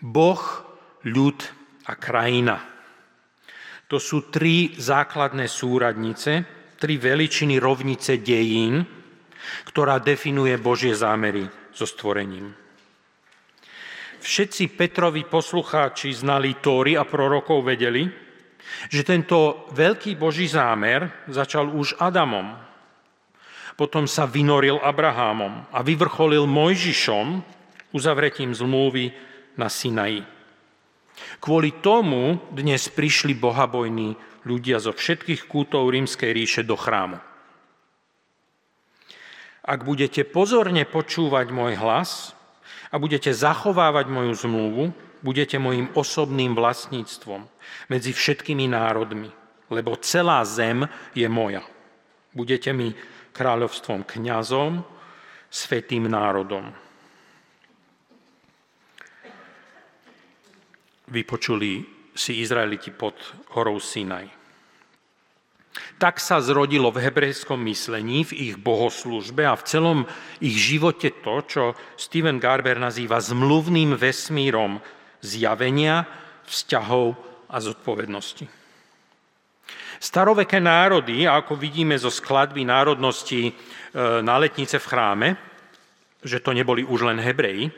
[0.00, 0.40] Boh
[1.04, 1.38] ľud
[1.84, 2.56] a krajina.
[3.92, 8.84] To sú tri základné súradnice, tri veličiny rovnice dejín,
[9.68, 12.52] ktorá definuje Božie zámery so stvorením.
[14.20, 18.08] Všetci Petrovi poslucháči znali Tóry a prorokov vedeli,
[18.90, 22.58] že tento veľký Boží zámer začal už Adamom.
[23.76, 27.44] Potom sa vynoril Abrahámom a vyvrcholil Mojžišom
[27.92, 29.12] uzavretím zmluvy
[29.60, 30.24] na Sinaji.
[31.40, 37.18] Kvôli tomu dnes prišli bohabojní ľudia zo všetkých kútov rímskej ríše do chrámu.
[39.66, 42.38] Ak budete pozorne počúvať môj hlas
[42.94, 44.84] a budete zachovávať moju zmluvu,
[45.26, 47.50] budete mojim osobným vlastníctvom
[47.90, 49.34] medzi všetkými národmi,
[49.74, 50.86] lebo celá zem
[51.18, 51.66] je moja.
[52.30, 52.94] Budete mi
[53.34, 54.86] kráľovstvom kňazom,
[55.50, 56.86] svetým národom.
[61.08, 63.14] vypočuli si Izraeliti pod
[63.54, 64.35] horou Sinaj.
[65.96, 69.98] Tak sa zrodilo v hebrejskom myslení, v ich bohoslužbe a v celom
[70.40, 71.62] ich živote to, čo
[71.96, 74.80] Steven Garber nazýva zmluvným vesmírom
[75.24, 76.04] zjavenia,
[76.46, 77.16] vzťahov
[77.48, 78.46] a zodpovednosti.
[79.96, 83.52] Staroveké národy, ako vidíme zo skladby národnosti e,
[84.20, 85.28] na letnice v chráme,
[86.20, 87.72] že to neboli už len Hebreji,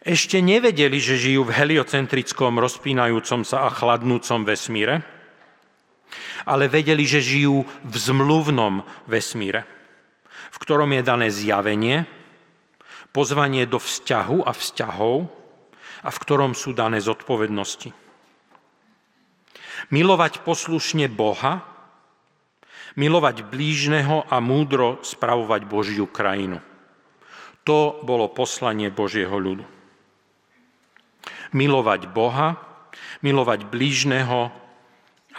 [0.00, 5.04] ešte nevedeli, že žijú v heliocentrickom, rozpínajúcom sa a chladnúcom vesmíre,
[6.44, 9.66] ale vedeli, že žijú v zmluvnom vesmíre,
[10.50, 12.08] v ktorom je dané zjavenie,
[13.14, 15.16] pozvanie do vzťahu a vzťahov
[16.04, 17.92] a v ktorom sú dané zodpovednosti.
[19.90, 21.64] Milovať poslušne Boha,
[22.94, 26.58] milovať blížneho a múdro spravovať Božiu krajinu.
[27.64, 29.80] To bolo poslanie Božieho ľudu
[31.52, 32.58] milovať Boha,
[33.22, 34.54] milovať blížneho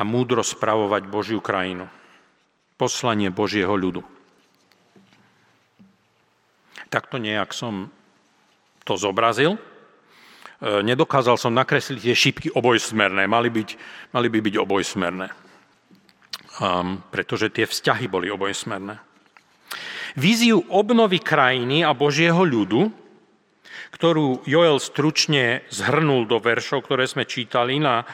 [0.02, 1.86] a múdro spravovať Božiu krajinu.
[2.74, 4.02] Poslanie Božieho ľudu.
[6.90, 7.94] Takto nejak som
[8.82, 9.62] to zobrazil.
[9.62, 13.30] E, nedokázal som nakresliť tie šípky obojsmerné.
[13.30, 13.70] Mali, byť,
[14.18, 15.28] mali by byť obojsmerné.
[16.58, 18.98] Um, pretože tie vzťahy boli obojsmerné.
[20.18, 22.90] Víziu obnovy krajiny a Božieho ľudu
[23.92, 28.08] ktorú Joel stručne zhrnul do veršov, ktoré sme čítali, na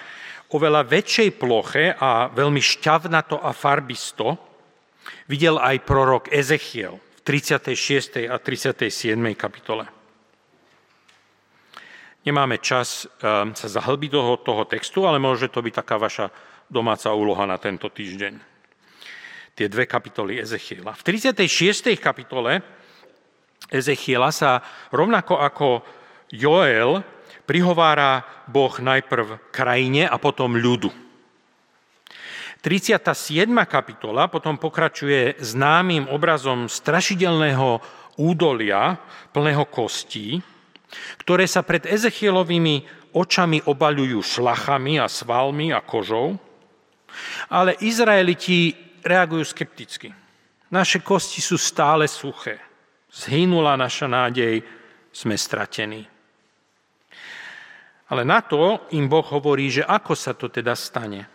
[0.53, 4.39] oveľa väčšej ploche a veľmi šťavnato a farbisto
[5.27, 8.31] videl aj prorok Ezechiel v 36.
[8.31, 8.87] a 37.
[9.35, 9.83] kapitole.
[12.23, 16.27] Nemáme čas ehm, sa zahlbiť do toho textu, ale môže to byť taká vaša
[16.67, 18.35] domáca úloha na tento týždeň.
[19.55, 20.91] Tie dve kapitoly Ezechiela.
[20.91, 21.95] V 36.
[21.99, 22.59] kapitole
[23.71, 24.59] Ezechiela sa
[24.91, 25.67] rovnako ako
[26.31, 27.03] Joel
[27.47, 30.91] prihovára Boh najprv krajine a potom ľudu.
[32.59, 33.47] 37.
[33.63, 37.79] kapitola potom pokračuje známym obrazom strašidelného
[38.19, 38.99] údolia
[39.31, 40.43] plného kostí,
[41.23, 42.83] ktoré sa pred Ezechielovými
[43.15, 46.35] očami obaľujú šlachami a svalmi a kožou,
[47.47, 50.11] ale Izraeliti reagujú skepticky.
[50.67, 52.59] Naše kosti sú stále suché.
[53.07, 54.59] Zhynula naša nádej,
[55.15, 56.16] sme stratení.
[58.07, 61.27] Ale na to im Boh hovorí, že ako sa to teda stane.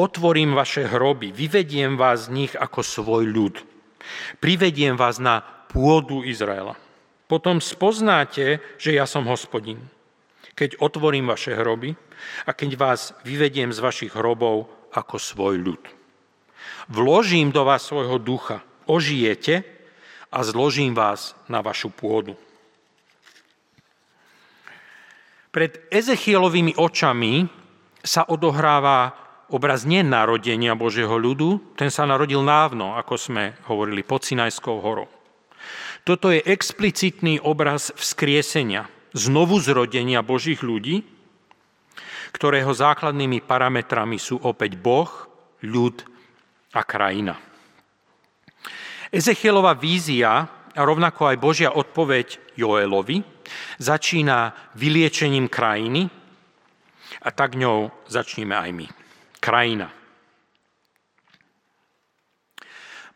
[0.00, 3.54] Otvorím vaše hroby, vyvediem vás z nich ako svoj ľud.
[4.40, 6.78] Privediem vás na pôdu Izraela.
[7.28, 9.78] Potom spoznáte, že ja som hospodin.
[10.56, 11.94] Keď otvorím vaše hroby
[12.48, 15.82] a keď vás vyvediem z vašich hrobov ako svoj ľud.
[16.90, 19.62] Vložím do vás svojho ducha, ožijete
[20.30, 22.34] a zložím vás na vašu pôdu.
[25.50, 27.42] Pred Ezechielovými očami
[28.06, 29.18] sa odohráva
[29.50, 35.10] obraz nenarodenia Božieho ľudu, ten sa narodil návno, ako sme hovorili, pod Sinajskou horou.
[36.06, 41.02] Toto je explicitný obraz vzkriesenia, znovu zrodenia Božích ľudí,
[42.30, 45.10] ktorého základnými parametrami sú opäť Boh,
[45.66, 46.06] ľud
[46.70, 47.34] a krajina.
[49.10, 53.39] Ezechielová vízia a rovnako aj Božia odpoveď Joelovi
[53.78, 56.08] začína vyliečením krajiny
[57.20, 58.86] a tak ňou začneme aj my.
[59.40, 59.88] Krajina.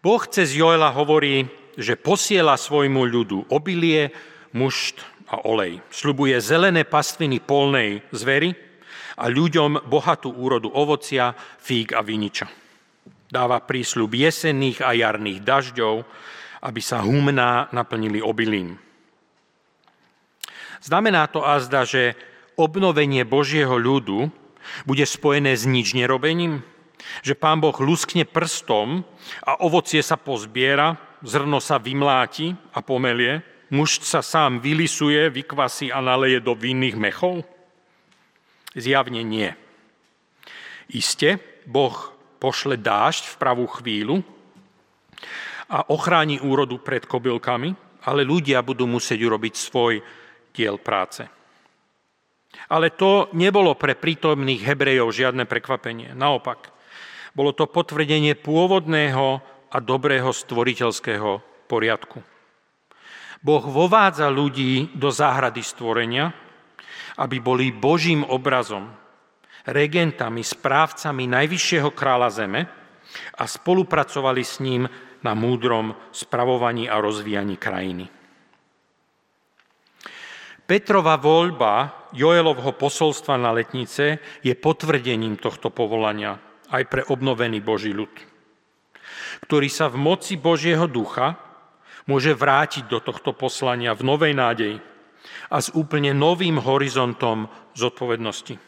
[0.05, 1.49] Boh cez Joela hovorí,
[1.81, 4.13] že posiela svojmu ľudu obilie,
[4.53, 5.01] mušt
[5.33, 5.81] a olej.
[5.89, 8.53] Sľubuje zelené pastviny polnej zvery
[9.17, 12.47] a ľuďom bohatú úrodu ovocia, fíg a viniča.
[13.33, 15.95] Dáva prísľub jesenných a jarných dažďov,
[16.69, 18.84] aby sa humná naplnili obilím.
[20.85, 22.13] Znamená to azda, že
[22.61, 24.29] obnovenie Božieho ľudu
[24.85, 26.61] bude spojené s nič nerobením?
[27.25, 29.01] Že pán Boh luskne prstom
[29.41, 33.41] a ovocie sa pozbiera, zrno sa vymláti a pomelie,
[33.73, 37.49] muž sa sám vylisuje, vykvasí a naleje do vinných mechov?
[38.77, 39.57] Zjavne nie.
[40.93, 44.21] Iste, Boh pošle dážď v pravú chvíľu
[45.65, 47.73] a ochráni úrodu pred kobylkami,
[48.05, 50.05] ale ľudia budú musieť urobiť svoj
[50.55, 51.27] diel práce.
[52.71, 56.15] Ale to nebolo pre prítomných Hebrejov žiadne prekvapenie.
[56.15, 56.71] Naopak,
[57.35, 59.43] bolo to potvrdenie pôvodného
[59.75, 62.23] a dobrého stvoriteľského poriadku.
[63.45, 66.33] Boh vovádza ľudí do záhrady stvorenia,
[67.19, 68.89] aby boli Božím obrazom,
[69.67, 72.61] regentami, správcami najvyššieho kráľa zeme
[73.37, 74.89] a spolupracovali s ním
[75.21, 78.24] na múdrom spravovaní a rozvíjaní krajiny.
[80.65, 86.41] Petrova voľba Joelovho posolstva na letnice je potvrdením tohto povolania
[86.73, 88.35] aj pre obnovený Boží ľud
[89.45, 91.35] ktorý sa v moci Božieho ducha
[92.09, 94.77] môže vrátiť do tohto poslania v novej nádeji
[95.51, 98.61] a s úplne novým horizontom zodpovednosti,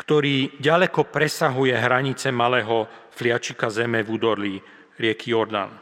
[0.00, 4.54] ktorý ďaleko presahuje hranice malého fliačika zeme v údorlí
[5.00, 5.72] rieky Jordán.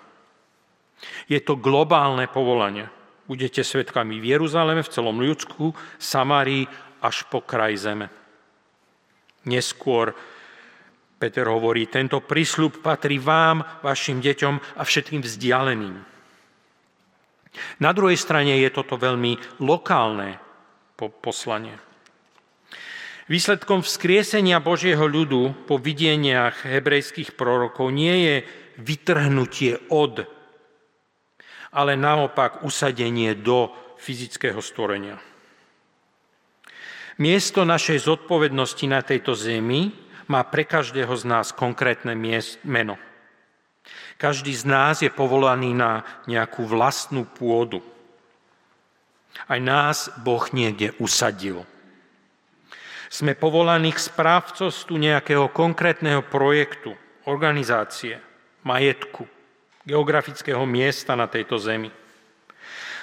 [1.27, 2.87] Je to globálne povolanie.
[3.31, 5.71] Budete svetkami v Jeruzaleme, v celom ľudsku,
[6.03, 6.67] Samárii
[6.99, 8.11] až po kraj zeme.
[9.47, 10.11] Neskôr
[11.15, 15.95] Peter hovorí, tento prísľub patrí vám, vašim deťom a všetkým vzdialeným.
[17.79, 20.43] Na druhej strane je toto veľmi lokálne
[20.99, 21.79] poslanie.
[23.31, 28.37] Výsledkom vzkriesenia Božieho ľudu po videniach hebrejských prorokov nie je
[28.83, 30.27] vytrhnutie od,
[31.71, 35.19] ale naopak usadenie do fyzického stvorenia.
[37.21, 39.93] Miesto našej zodpovednosti na tejto zemi
[40.31, 42.17] má pre každého z nás konkrétne
[42.65, 42.97] meno.
[44.17, 47.85] Každý z nás je povolaný na nejakú vlastnú pôdu.
[49.49, 51.65] Aj nás Boh niekde usadil.
[53.11, 56.95] Sme povolaní k správcovstvu nejakého konkrétneho projektu,
[57.27, 58.23] organizácie,
[58.63, 59.27] majetku,
[59.91, 61.91] geografického miesta na tejto zemi.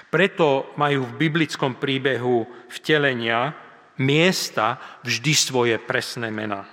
[0.08, 3.52] Preto majú v biblickom príbehu vtelenia
[4.00, 6.64] miesta vždy svoje presné mená.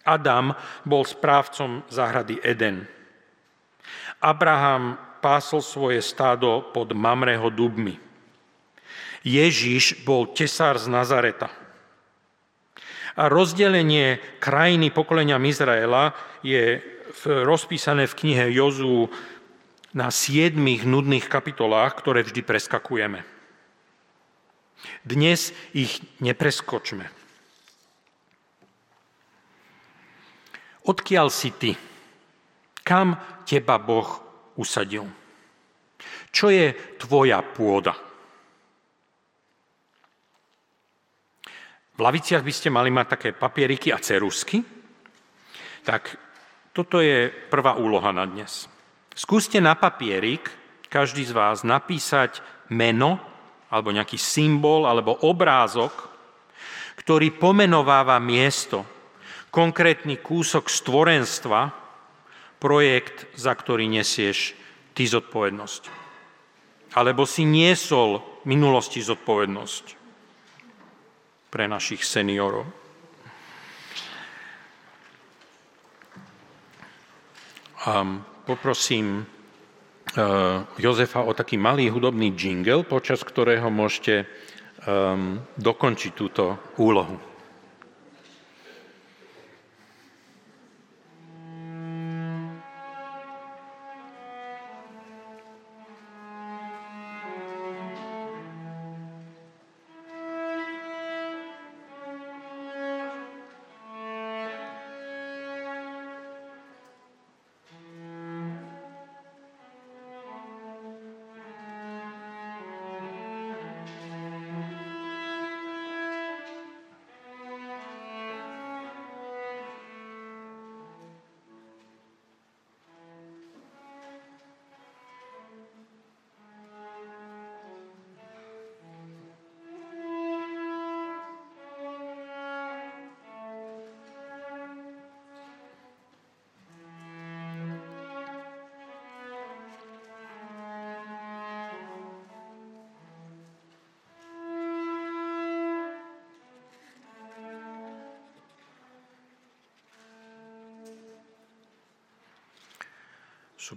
[0.00, 2.88] Adam bol správcom záhrady Eden.
[4.22, 8.00] Abraham pásol svoje stádo pod Mamreho dubmi.
[9.26, 11.50] Ježiš bol tesár z Nazareta.
[13.16, 16.14] A rozdelenie krajiny pokolenia Izraela
[16.46, 16.78] je
[17.24, 19.08] rozpísané v knihe Jozu
[19.96, 23.24] na siedmých nudných kapitolách, ktoré vždy preskakujeme.
[25.06, 27.08] Dnes ich nepreskočme.
[30.86, 31.72] Odkiaľ si ty?
[32.86, 34.22] Kam teba Boh
[34.54, 35.08] usadil?
[36.30, 37.96] Čo je tvoja pôda?
[41.96, 44.60] V laviciach by ste mali mať také papieriky a cerusky.
[45.80, 46.25] Tak
[46.76, 48.68] toto je prvá úloha na dnes.
[49.16, 50.52] Skúste na papierik,
[50.92, 53.16] každý z vás, napísať meno,
[53.72, 56.12] alebo nejaký symbol, alebo obrázok,
[57.00, 58.84] ktorý pomenováva miesto,
[59.48, 61.72] konkrétny kúsok stvorenstva,
[62.60, 64.52] projekt, za ktorý nesieš
[64.92, 65.82] ty zodpovednosť.
[66.92, 69.84] Alebo si niesol minulosti zodpovednosť
[71.48, 72.68] pre našich seniorov.
[77.86, 80.22] Um, poprosím eh,
[80.78, 84.26] Jozefa o taký malý hudobný jingle, počas ktorého môžete
[84.86, 87.35] um, dokončiť túto úlohu.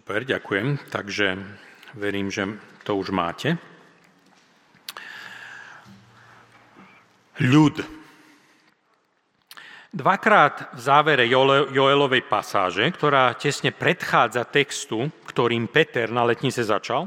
[0.09, 0.89] Super, ďakujem.
[0.89, 1.37] Takže
[1.93, 3.61] verím, že to už máte.
[7.37, 7.77] Ľud.
[9.93, 11.29] Dvakrát v závere
[11.69, 17.05] Joelovej pasáže, ktorá tesne predchádza textu, ktorým Peter na letnice začal,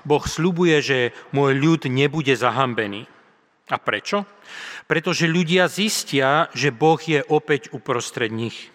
[0.00, 0.98] Boh slubuje, že
[1.36, 3.04] môj ľud nebude zahambený.
[3.68, 4.24] A prečo?
[4.88, 8.72] Pretože ľudia zistia, že Boh je opäť uprostred nich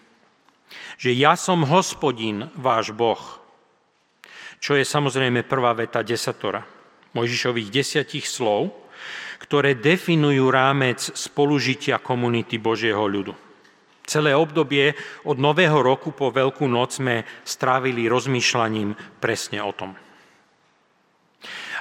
[1.00, 3.47] že ja som hospodin, váš Boh.
[4.58, 6.62] Čo je samozrejme prvá veta desatora.
[7.14, 8.74] Mojžišových desiatich slov,
[9.38, 13.32] ktoré definujú rámec spolužitia komunity Božieho ľudu.
[14.08, 14.96] Celé obdobie
[15.28, 19.94] od Nového roku po Veľkú noc sme strávili rozmýšľaním presne o tom.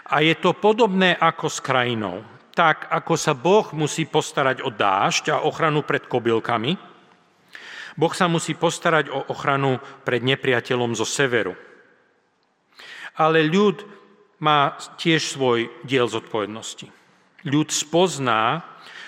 [0.08, 2.24] A je to podobné ako s krajinou.
[2.56, 6.78] Tak, ako sa Boh musí postarať o dážď a ochranu pred kobylkami,
[7.98, 11.58] Boh sa musí postarať o ochranu pred nepriateľom zo severu.
[13.18, 13.82] Ale ľud
[14.40, 16.88] má tiež svoj diel zodpovednosti.
[17.46, 18.62] Ľud spozná,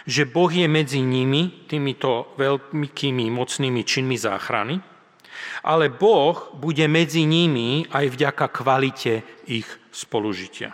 [0.09, 4.81] že Boh je medzi nimi, týmito veľkými mocnými činmi záchrany,
[5.61, 10.73] ale Boh bude medzi nimi aj vďaka kvalite ich spolužitia.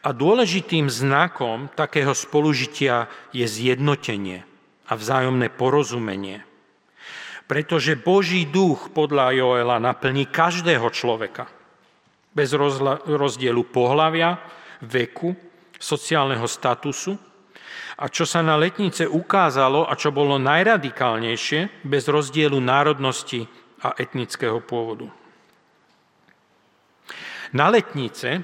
[0.00, 4.44] A dôležitým znakom takého spolužitia je zjednotenie
[4.88, 6.44] a vzájomné porozumenie
[7.50, 11.50] pretože Boží duch podľa Joela naplní každého človeka.
[12.30, 12.54] Bez
[13.06, 14.38] rozdielu pohlavia,
[14.86, 15.34] veku,
[15.80, 17.18] sociálneho statusu.
[18.00, 23.44] A čo sa na letnice ukázalo a čo bolo najradikálnejšie, bez rozdielu národnosti
[23.84, 25.08] a etnického pôvodu.
[27.50, 28.40] Na letnice,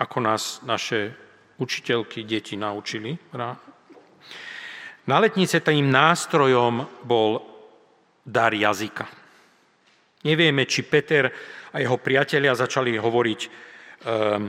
[0.00, 1.12] ako nás naše
[1.60, 3.14] učiteľky, deti naučili,
[5.04, 7.44] na letnice tým nástrojom bol
[8.24, 9.04] dar jazyka.
[10.24, 11.28] Nevieme, či Peter
[11.74, 14.46] a jeho priatelia začali hovoriť um,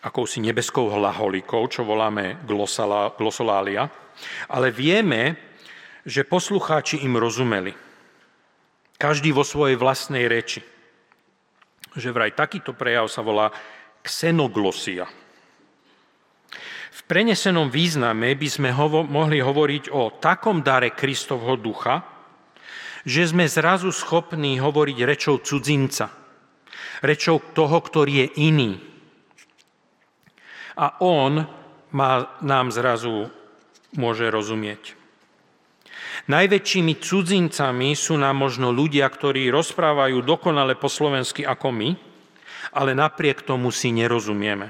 [0.00, 2.40] akousi nebeskou hlaholikou, čo voláme
[3.20, 3.92] glosolália,
[4.48, 5.36] ale vieme,
[6.06, 7.76] že poslucháči im rozumeli.
[8.96, 10.64] Každý vo svojej vlastnej reči.
[11.92, 13.52] Že vraj takýto prejav sa volá
[14.00, 15.04] xenoglosia.
[16.96, 22.00] V prenesenom význame by sme hovo- mohli hovoriť o takom dare Kristovho ducha,
[23.04, 26.25] že sme zrazu schopní hovoriť rečou cudzinca,
[27.02, 28.72] rečou toho, ktorý je iný.
[30.76, 31.48] A on
[31.92, 33.32] má, nám zrazu
[33.96, 34.96] môže rozumieť.
[36.26, 41.90] Najväčšími cudzincami sú nám možno ľudia, ktorí rozprávajú dokonale po slovensky ako my,
[42.76, 44.68] ale napriek tomu si nerozumieme.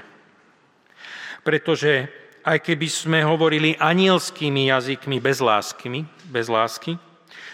[1.42, 2.10] Pretože
[2.46, 6.94] aj keby sme hovorili anielskými jazykmi bez lásky, bez lásky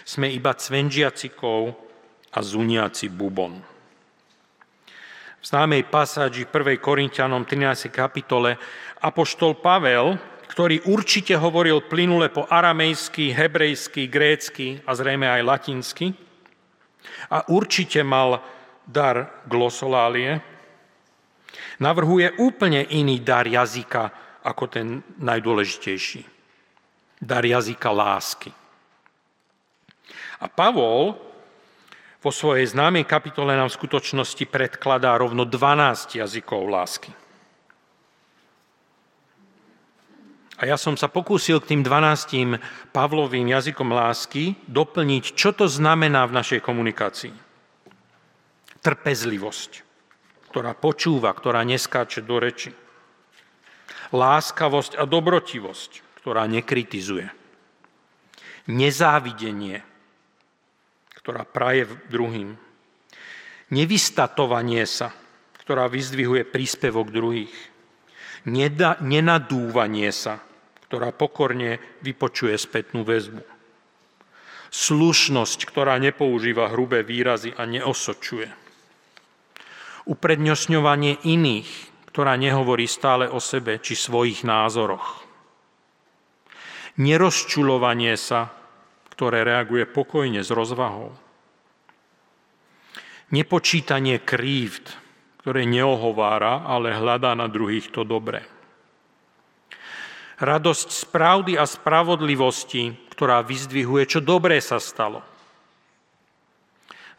[0.05, 1.73] sme iba cvenžiacikov
[2.33, 3.72] a zuniaci bubon.
[5.43, 6.79] V známej pasáži 1.
[6.79, 7.91] Korintianom 13.
[7.91, 8.55] kapitole
[9.03, 10.15] Apoštol Pavel
[10.53, 16.13] ktorý určite hovoril plynule po aramejsky, hebrejsky, grécky a zrejme aj latinsky.
[17.33, 18.37] A určite mal
[18.85, 20.37] dar glosolálie.
[21.81, 24.13] Navrhuje úplne iný dar jazyka
[24.45, 26.21] ako ten najdôležitejší.
[27.17, 28.53] Dar jazyka lásky.
[30.37, 31.17] A Pavol
[32.23, 37.11] vo svojej známej kapitole nám v skutočnosti predkladá rovno 12 jazykov lásky.
[40.63, 46.23] A ja som sa pokúsil k tým 12 Pavlovým jazykom lásky doplniť, čo to znamená
[46.23, 47.35] v našej komunikácii.
[48.79, 49.71] Trpezlivosť,
[50.47, 52.71] ktorá počúva, ktorá neskáče do reči.
[54.15, 57.27] Láskavosť a dobrotivosť, ktorá nekritizuje.
[58.71, 59.83] Nezávidenie,
[61.23, 62.59] ktorá praje druhým.
[63.71, 65.15] Nevystatovanie sa,
[65.63, 67.73] ktorá vyzdvihuje príspevok druhých
[68.45, 70.39] nenadúvanie sa,
[70.87, 73.43] ktorá pokorne vypočuje spätnú väzbu.
[74.73, 78.49] Slušnosť, ktorá nepoužíva hrubé výrazy a neosočuje.
[80.03, 81.69] Uprednostňovanie iných,
[82.11, 85.23] ktorá nehovorí stále o sebe či svojich názoroch.
[86.99, 88.53] Nerozčulovanie sa,
[89.13, 91.13] ktoré reaguje pokojne s rozvahou.
[93.29, 94.89] Nepočítanie krívd,
[95.45, 98.41] ktoré neohovára, ale hľadá na druhých to dobré.
[100.41, 105.21] Radosť z pravdy a spravodlivosti, ktorá vyzdvihuje, čo dobré sa stalo.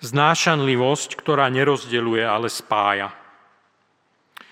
[0.03, 3.15] Znášanlivosť, ktorá nerozdeluje, ale spája.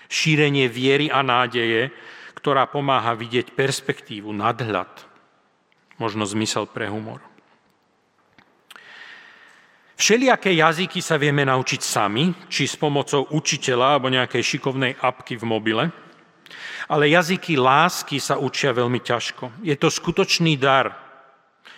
[0.07, 1.91] Šírenie viery a nádeje,
[2.39, 4.89] ktorá pomáha vidieť perspektívu, nadhľad,
[5.99, 7.32] možno zmysel pre humor.
[9.93, 15.45] Všelijaké jazyky sa vieme naučiť sami, či s pomocou učiteľa alebo nejakej šikovnej apky v
[15.45, 15.85] mobile,
[16.89, 19.63] ale jazyky lásky sa učia veľmi ťažko.
[19.63, 20.97] Je to skutočný dar,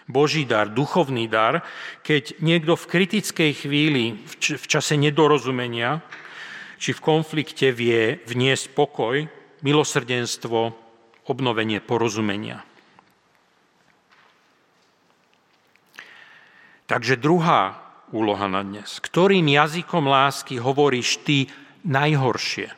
[0.07, 1.65] Boží dar, duchovný dar,
[2.05, 6.01] keď niekto v kritickej chvíli, v čase nedorozumenia,
[6.77, 9.25] či v konflikte vie vniesť pokoj,
[9.65, 10.77] milosrdenstvo,
[11.25, 12.61] obnovenie porozumenia.
[16.85, 17.84] Takže druhá
[18.15, 19.03] úloha na dnes.
[19.03, 21.51] Ktorým jazykom lásky hovoríš ty
[21.83, 22.71] najhoršie?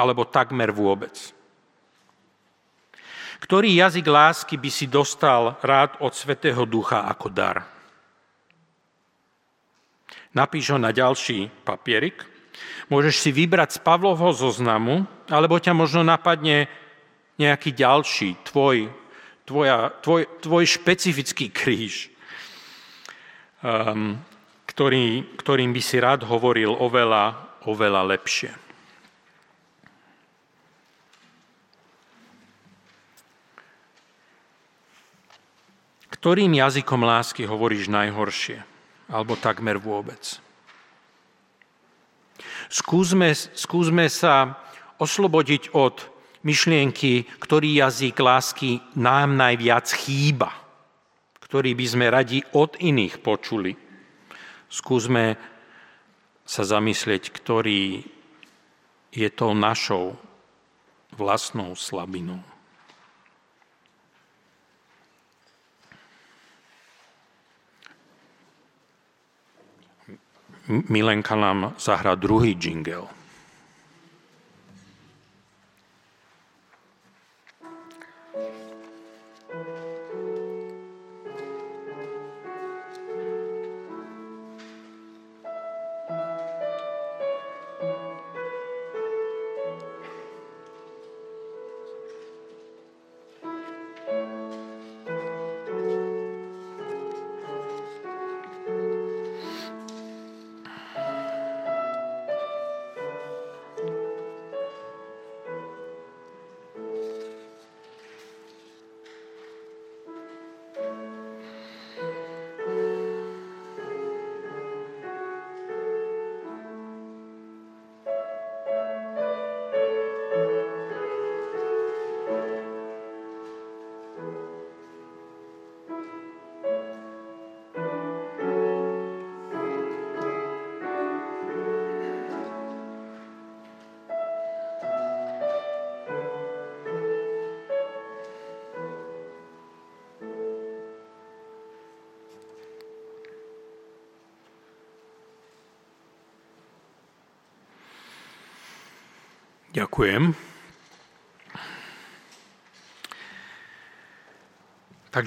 [0.00, 1.36] Alebo takmer vôbec?
[3.38, 7.68] Ktorý jazyk lásky by si dostal rád od Svetého Ducha ako dar?
[10.32, 12.24] Napíš ho na ďalší papierik.
[12.90, 16.66] Môžeš si vybrať z Pavlovho zoznamu, alebo ťa možno napadne
[17.38, 18.90] nejaký ďalší, tvoj,
[19.46, 22.10] tvoja, tvoj, tvoj špecifický kríž.
[23.62, 24.18] Um,
[24.78, 27.34] ktorý, ktorým by si rád hovoril oveľa,
[27.66, 28.54] oveľa lepšie.
[36.14, 38.62] Ktorým jazykom lásky hovoríš najhoršie?
[39.10, 40.38] Alebo takmer vôbec?
[42.70, 44.62] Skúsme, skúsme sa
[45.02, 46.06] oslobodiť od
[46.46, 50.54] myšlienky, ktorý jazyk lásky nám najviac chýba,
[51.42, 53.87] ktorý by sme radi od iných počuli
[54.68, 55.40] Skúsme
[56.44, 58.04] sa zamyslieť, ktorý
[59.12, 60.16] je to našou
[61.16, 62.40] vlastnou slabinou.
[70.68, 73.17] Milenka nám zahrá druhý jingle.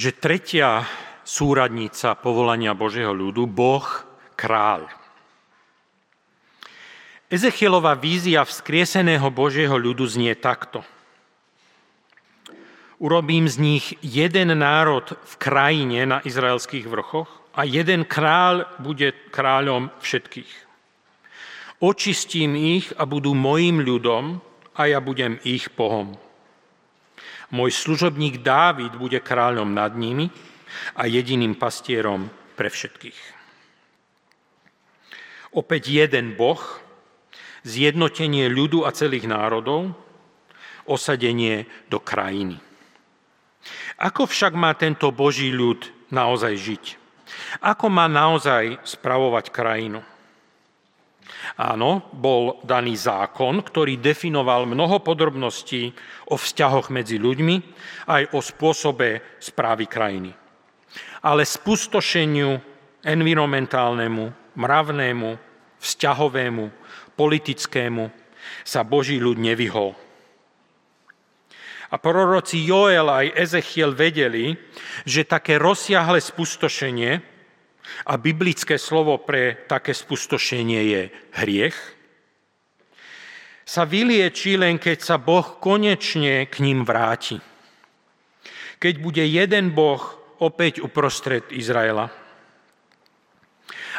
[0.02, 0.82] Takže tretia
[1.22, 3.86] súradnica povolania Božieho ľudu, Boh,
[4.34, 4.90] kráľ.
[7.30, 10.82] Ezechielová vízia vzkrieseného Božieho ľudu znie takto.
[12.98, 19.94] Urobím z nich jeden národ v krajine na izraelských vrchoch a jeden kráľ bude kráľom
[20.02, 20.54] všetkých.
[21.78, 24.42] Očistím ich a budú mojim ľudom
[24.74, 26.18] a ja budem ich Bohom.
[27.52, 30.32] Môj služobník Dávid bude kráľom nad nimi
[30.96, 33.20] a jediným pastierom pre všetkých.
[35.52, 36.64] Opäť jeden Boh,
[37.68, 39.92] zjednotenie ľudu a celých národov,
[40.88, 42.56] osadenie do krajiny.
[44.00, 46.84] Ako však má tento Boží ľud naozaj žiť?
[47.62, 50.02] Ako má naozaj spravovať krajinu?
[51.58, 55.92] Áno, bol daný zákon, ktorý definoval mnoho podrobností
[56.30, 57.56] o vzťahoch medzi ľuďmi
[58.08, 60.32] aj o spôsobe správy krajiny.
[61.22, 62.58] Ale spustošeniu
[63.02, 65.30] environmentálnemu, mravnému,
[65.82, 66.66] vzťahovému,
[67.18, 68.04] politickému
[68.66, 69.98] sa Boží ľud nevyhol.
[71.92, 74.56] A proroci Joel aj Ezechiel vedeli,
[75.04, 77.31] že také rozsiahle spustošenie
[78.06, 81.02] a biblické slovo pre také spustošenie je
[81.42, 81.78] hriech,
[83.66, 87.40] sa vylieči len keď sa Boh konečne k ním vráti.
[88.82, 90.02] Keď bude jeden Boh
[90.42, 92.10] opäť uprostred Izraela.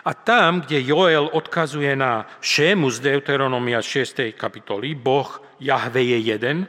[0.02, 4.34] A tam, kde Joel odkazuje na Šému z Deuteronomia 6.
[4.34, 6.66] kapitoly, Boh Jahve je jeden,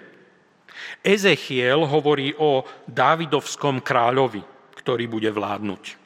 [1.02, 4.46] Ezechiel hovorí o Dávidovskom kráľovi,
[4.78, 6.03] ktorý bude vládnuť.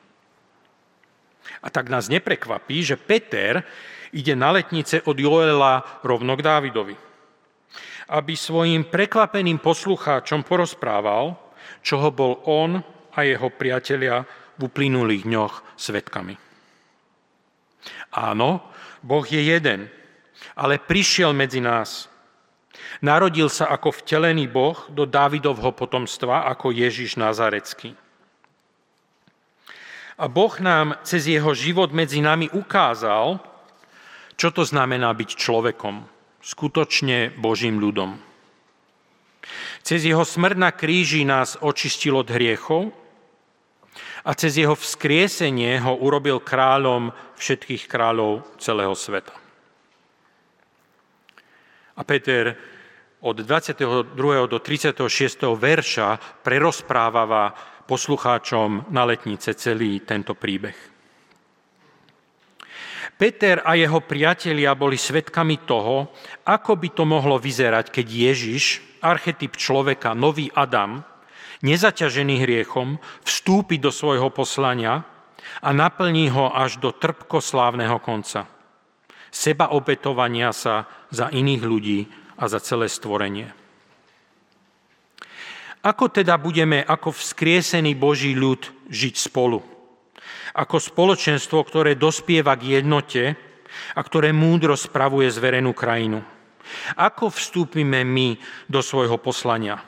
[1.64, 3.66] A tak nás neprekvapí, že Peter
[4.14, 6.95] ide na letnice od Joela rovno k Dávidovi.
[8.08, 11.36] Aby svojim prekvapeným poslucháčom porozprával,
[11.84, 12.80] čoho bol on
[13.12, 14.24] a jeho priatelia
[14.55, 16.36] v uplynulých dňoch svetkami.
[18.16, 18.64] Áno,
[19.03, 19.91] Boh je jeden,
[20.55, 22.10] ale prišiel medzi nás.
[23.03, 27.93] Narodil sa ako vtelený Boh do Dávidovho potomstva, ako Ježiš Nazarecký.
[30.18, 33.38] A Boh nám cez jeho život medzi nami ukázal,
[34.34, 36.05] čo to znamená byť človekom,
[36.41, 38.18] skutočne Božím ľudom.
[39.86, 42.89] Cez jeho smrť na kríži nás očistil od hriechov
[44.26, 49.32] a cez jeho vzkriesenie ho urobil kráľom všetkých kráľov celého sveta.
[51.97, 52.57] A Peter
[53.22, 54.13] od 22.
[54.45, 55.01] do 36.
[55.57, 57.57] verša prerozpráva
[57.88, 60.75] poslucháčom na letnice celý tento príbeh.
[63.17, 66.13] Peter a jeho priatelia boli svetkami toho,
[66.45, 68.63] ako by to mohlo vyzerať, keď Ježiš,
[69.01, 71.01] archetyp človeka, nový Adam,
[71.65, 75.01] nezaťažený hriechom, vstúpi do svojho poslania
[75.65, 78.45] a naplní ho až do trpkoslávneho konca.
[79.33, 81.99] Seba obetovania sa za iných ľudí
[82.38, 83.57] a za celé stvorenie.
[85.88, 89.63] Ako teda budeme ako vzkriesený Boží ľud žiť spolu?
[90.51, 93.39] Ako spoločenstvo, ktoré dospieva k jednote
[93.95, 96.19] a ktoré múdro spravuje zverenú krajinu.
[96.99, 98.35] Ako vstúpime my
[98.67, 99.79] do svojho poslania?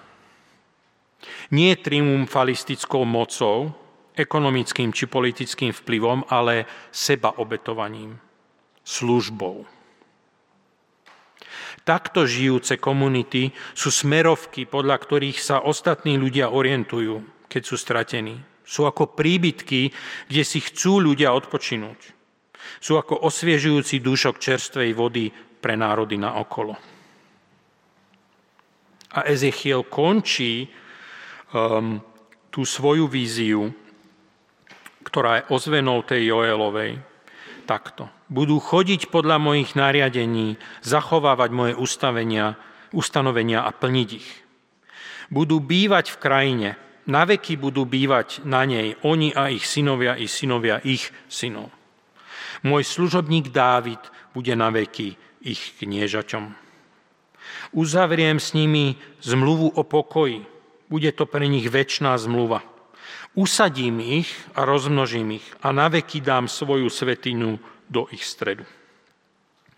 [1.52, 3.76] Nie triumfalistickou mocou,
[4.16, 6.64] ekonomickým či politickým vplyvom, ale
[6.96, 8.16] seba obetovaním,
[8.88, 9.79] službou.
[11.88, 18.38] Takto žijúce komunity sú smerovky, podľa ktorých sa ostatní ľudia orientujú, keď sú stratení.
[18.62, 19.90] Sú ako príbytky,
[20.30, 22.14] kde si chcú ľudia odpočinúť.
[22.78, 26.78] Sú ako osviežujúci dušok čerstvej vody pre národy na okolo.
[29.10, 30.70] A Ezechiel končí
[31.50, 31.98] um,
[32.54, 33.74] tú svoju víziu,
[35.02, 37.02] ktorá je ozvenou tej Joelovej,
[37.70, 38.10] takto.
[38.34, 42.58] Budú chodiť podľa mojich nariadení, zachovávať moje ustavenia,
[42.90, 44.30] ustanovenia a plniť ich.
[45.30, 46.70] Budú bývať v krajine,
[47.06, 51.70] na veky budú bývať na nej oni a ich synovia i synovia ich synov.
[52.66, 54.02] Môj služobník Dávid
[54.34, 56.54] bude na veky ich kniežaťom.
[57.74, 60.46] Uzavriem s nimi zmluvu o pokoji.
[60.90, 62.66] Bude to pre nich väčšiná zmluva.
[63.38, 68.66] Usadím ich a rozmnožím ich a naveky dám svoju svetinu do ich stredu.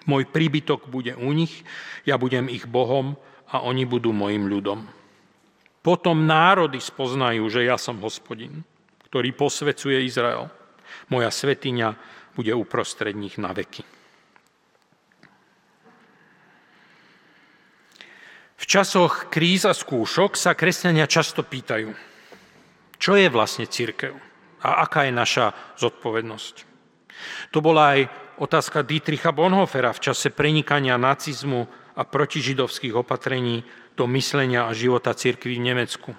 [0.08, 1.62] Môj príbytok bude u nich,
[2.08, 3.20] ja budem ich Bohom
[3.52, 4.90] a oni budú mojim ľudom.
[5.86, 8.66] Potom národy spoznajú, že ja som hospodin,
[9.10, 10.50] ktorý posvecuje Izrael.
[11.10, 11.94] Moja svetiňa
[12.34, 13.86] bude uprostred nich na veky.
[18.72, 21.92] časoch kríz a skúšok sa kresťania často pýtajú,
[23.02, 24.14] čo je vlastne církev
[24.62, 26.70] a aká je naša zodpovednosť.
[27.50, 28.02] To bola aj
[28.38, 31.66] otázka Dietricha Bonhofera v čase prenikania nacizmu
[31.98, 33.66] a protižidovských opatrení
[33.98, 36.12] do myslenia a života církvy v Nemecku.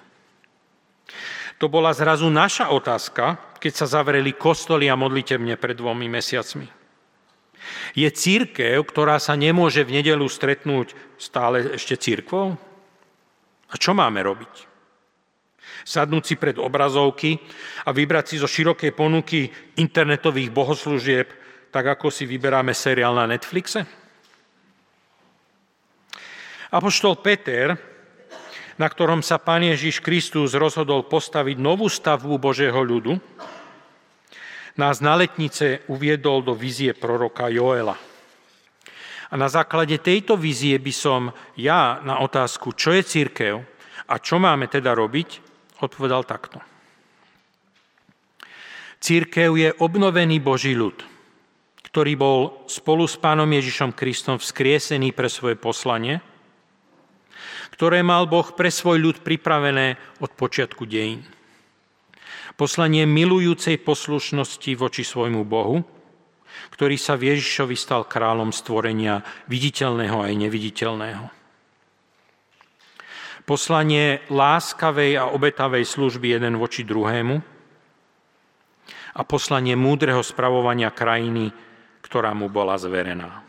[1.63, 6.67] To bola zrazu naša otázka, keď sa zavreli kostoly a modlitebne pred dvomi mesiacmi.
[7.95, 12.59] Je církev, ktorá sa nemôže v nedelu stretnúť stále ešte církvou?
[13.71, 14.72] A čo máme robiť?
[15.83, 17.39] Sadnúť si pred obrazovky
[17.83, 21.27] a vybrať si zo širokej ponuky internetových bohoslúžieb,
[21.69, 23.83] tak ako si vyberáme seriál na Netflixe?
[26.73, 27.93] Apoštol Peter
[28.77, 33.21] na ktorom sa Pán Ježiš Kristus rozhodol postaviť novú stavbu Božieho ľudu,
[34.73, 37.93] nás na letnice uviedol do vízie proroka Joela.
[39.29, 41.21] A na základe tejto vízie by som
[41.57, 43.61] ja na otázku, čo je církev
[44.09, 45.52] a čo máme teda robiť,
[45.83, 46.63] odpovedal takto.
[49.03, 50.95] Církev je obnovený Boží ľud,
[51.91, 52.39] ktorý bol
[52.71, 56.23] spolu s Pánom Ježišom Kristom vzkriesený pre svoje poslanie–
[57.73, 61.25] ktoré mal Boh pre svoj ľud pripravené od počiatku dejín.
[62.53, 65.81] Poslanie milujúcej poslušnosti voči svojmu Bohu,
[66.69, 71.42] ktorý sa v Ježišovi stal kráľom stvorenia viditeľného aj neviditeľného.
[73.43, 77.35] Poslanie láskavej a obetavej služby jeden voči druhému
[79.13, 81.51] a poslanie múdreho spravovania krajiny,
[82.01, 83.43] ktorá mu bola zverená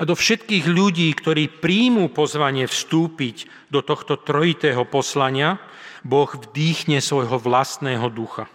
[0.00, 5.60] a do všetkých ľudí, ktorí príjmú pozvanie vstúpiť do tohto trojitého poslania,
[6.00, 8.48] Boh vdýchne svojho vlastného ducha.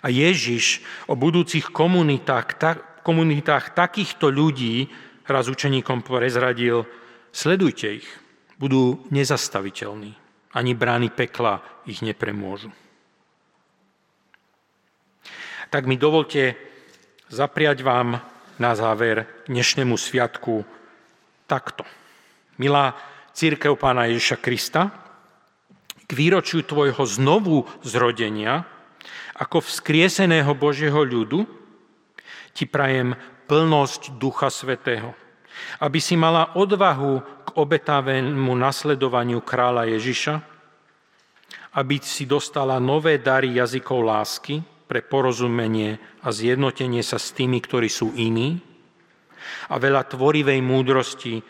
[0.00, 4.88] A Ježiš o budúcich komunitách, ta, komunitách takýchto ľudí
[5.28, 6.88] raz učeníkom prezradil,
[7.34, 8.08] sledujte ich,
[8.62, 10.14] budú nezastaviteľní.
[10.54, 12.70] Ani brány pekla ich nepremôžu.
[15.74, 16.54] Tak mi dovolte
[17.26, 18.22] zapriať vám
[18.62, 20.62] na záver dnešnému sviatku
[21.50, 21.82] takto.
[22.62, 22.94] Milá
[23.34, 24.94] církev pána Ježiša Krista,
[26.06, 28.62] k výročiu tvojho znovu zrodenia,
[29.34, 31.42] ako vzkrieseného Božieho ľudu,
[32.54, 33.18] ti prajem
[33.50, 35.18] plnosť Ducha Svetého,
[35.80, 37.12] aby si mala odvahu
[37.44, 40.34] k obetavému nasledovaniu kráľa Ježiša,
[41.74, 47.88] aby si dostala nové dary jazykov lásky, pre porozumenie a zjednotenie sa s tými, ktorí
[47.88, 48.60] sú iní
[49.72, 51.40] a veľa tvorivej múdrosti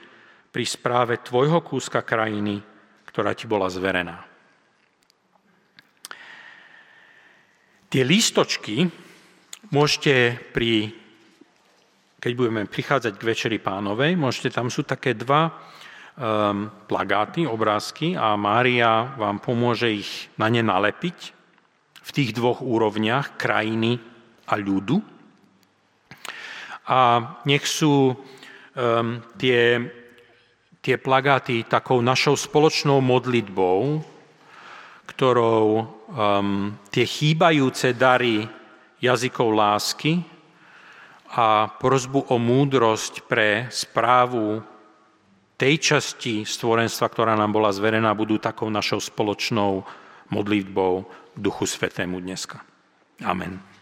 [0.55, 2.62] pri správe tvojho kúska krajiny,
[3.11, 4.22] ktorá ti bola zverená.
[7.90, 8.90] Tie lístočky
[9.70, 10.94] môžete pri,
[12.24, 18.32] keď budeme prichádzať k Večeri pánovej, môžete, tam sú také dva um, plagáty, obrázky a
[18.40, 21.18] Mária vám pomôže ich na ne nalepiť
[22.00, 24.00] v tých dvoch úrovniach krajiny
[24.48, 25.04] a ľudu.
[26.88, 27.00] A
[27.44, 28.16] nech sú um,
[29.36, 29.84] tie,
[30.80, 34.00] tie plagáty takou našou spoločnou modlitbou,
[35.12, 38.48] ktorou um, tie chýbajúce dary
[39.04, 40.34] jazykov lásky
[41.35, 44.62] a prozbu o múdrosť pre správu
[45.59, 49.82] tej časti stvorenstva, ktorá nám bola zverená, budú takou našou spoločnou
[50.30, 52.62] modlitbou Duchu Svetému dneska.
[53.22, 53.73] Amen.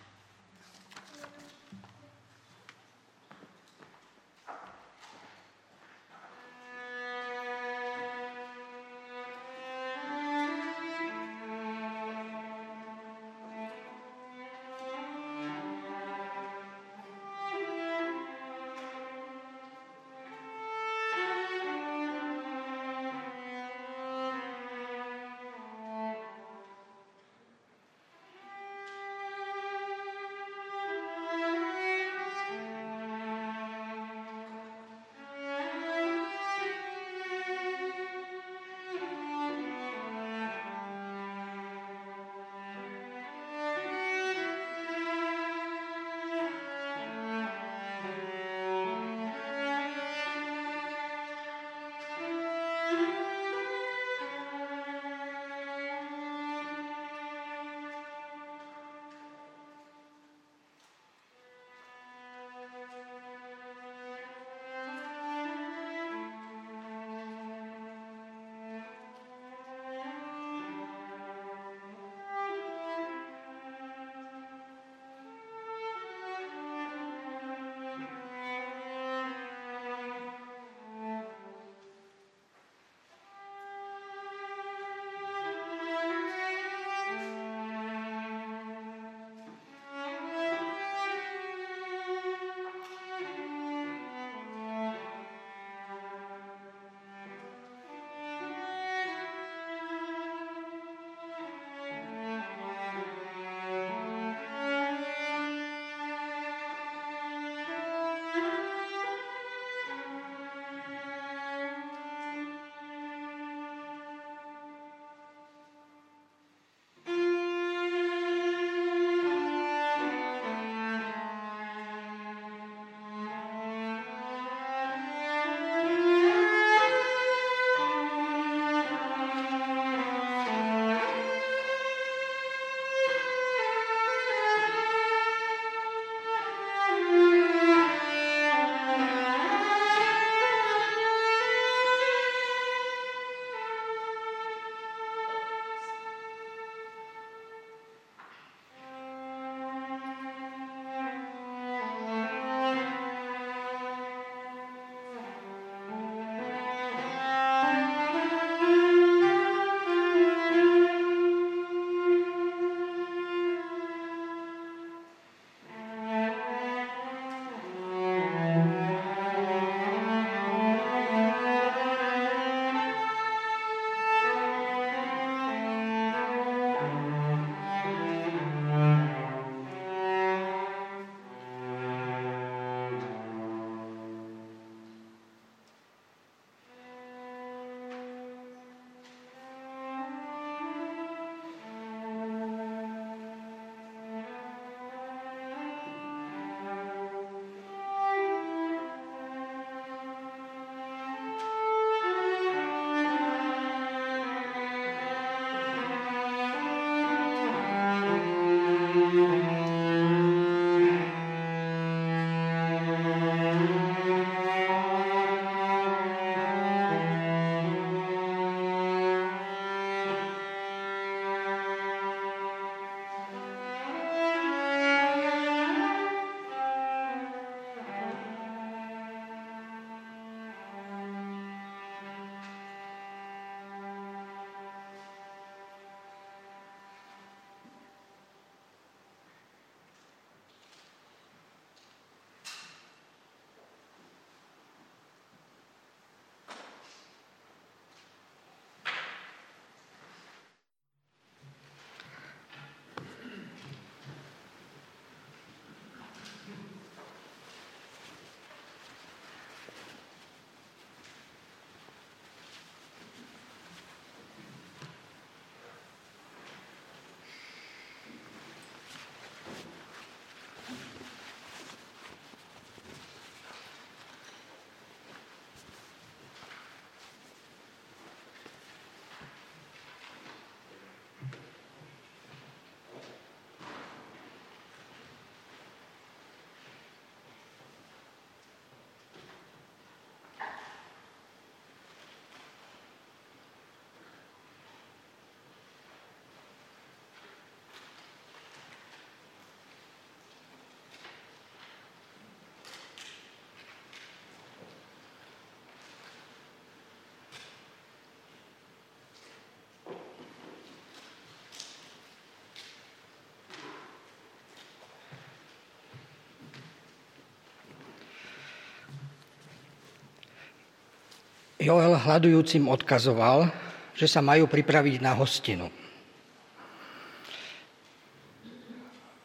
[321.62, 323.46] Joel hľadujúcim odkazoval,
[323.94, 325.70] že sa majú pripraviť na hostinu.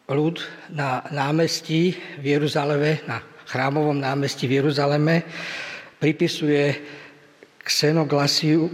[0.06, 0.38] Ľud
[0.70, 5.26] na námestí v Jeruzaleme, na chrámovom námestí v Jeruzaleme,
[5.98, 6.78] pripisuje
[7.66, 8.70] xenoglosiu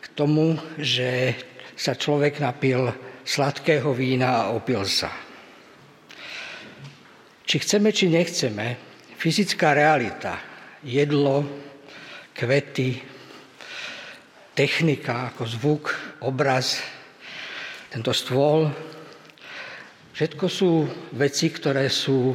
[0.00, 1.36] k tomu, že
[1.76, 2.88] sa človek napil
[3.28, 5.12] sladkého vína a opil sa.
[7.44, 8.80] Či chceme, či nechceme,
[9.20, 10.40] fyzická realita,
[10.80, 11.44] jedlo,
[12.34, 12.98] kvety,
[14.58, 15.84] technika ako zvuk,
[16.26, 16.82] obraz,
[17.94, 18.74] tento stôl,
[20.18, 20.70] všetko sú
[21.14, 22.34] veci, ktoré sú,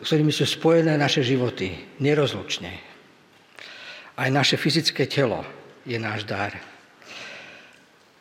[0.00, 2.72] s ktorými sú spojené naše životy nerozlučne.
[4.16, 5.44] Aj naše fyzické telo
[5.84, 6.56] je náš dar.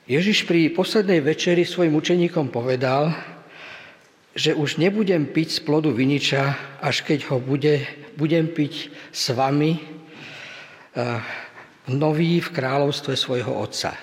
[0.05, 3.15] Ježiš pri poslednej večeri svojim učeníkom povedal,
[4.35, 6.43] že už nebudem piť z plodu viniča,
[6.83, 7.87] až keď ho bude,
[8.19, 9.94] budem piť s vami
[11.91, 13.93] nový v kráľovstve svojho Otca.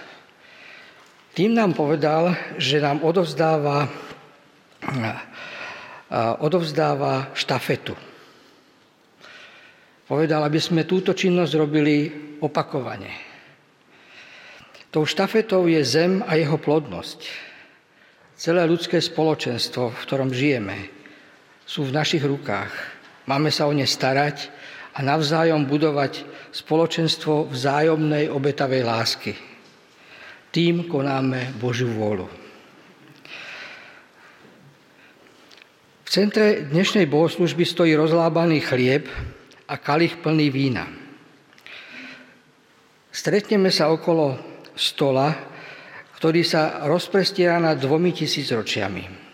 [1.33, 5.19] Tým nám povedal, že nám odovzdáva, uh,
[6.45, 7.97] odovzdáva štafetu.
[10.05, 12.13] Povedal, aby sme túto činnosť robili
[12.45, 13.33] opakovane.
[14.93, 17.25] Tou štafetou je zem a jeho plodnosť.
[18.37, 20.93] Celé ľudské spoločenstvo, v ktorom žijeme,
[21.65, 22.69] sú v našich rukách.
[23.25, 24.53] Máme sa o ne starať
[24.93, 29.33] a navzájom budovať spoločenstvo vzájomnej obetavej lásky.
[30.53, 32.29] Tým konáme Božiu vôľu.
[36.05, 39.09] V centre dnešnej bohoslužby stojí rozlábaný chlieb
[39.65, 40.85] a kalich plný vína.
[43.09, 44.37] Stretneme sa okolo
[44.77, 45.33] stola,
[46.21, 49.32] ktorý sa rozprestiera nad dvomi tisícročiami.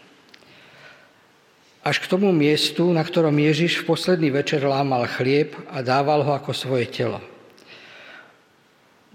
[1.89, 6.36] Až k tomu miestu, na ktorom Ježiš v posledný večer lámal chlieb a dával ho
[6.36, 7.16] ako svoje telo.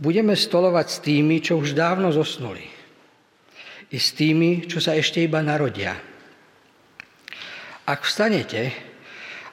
[0.02, 2.66] Budeme stolovať s tými, čo už dávno zosnuli.
[3.94, 5.94] I s tými, čo sa ešte iba narodia.
[7.86, 8.74] Ak vstanete,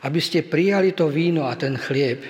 [0.00, 2.24] aby ste prijali to víno a ten chlieb,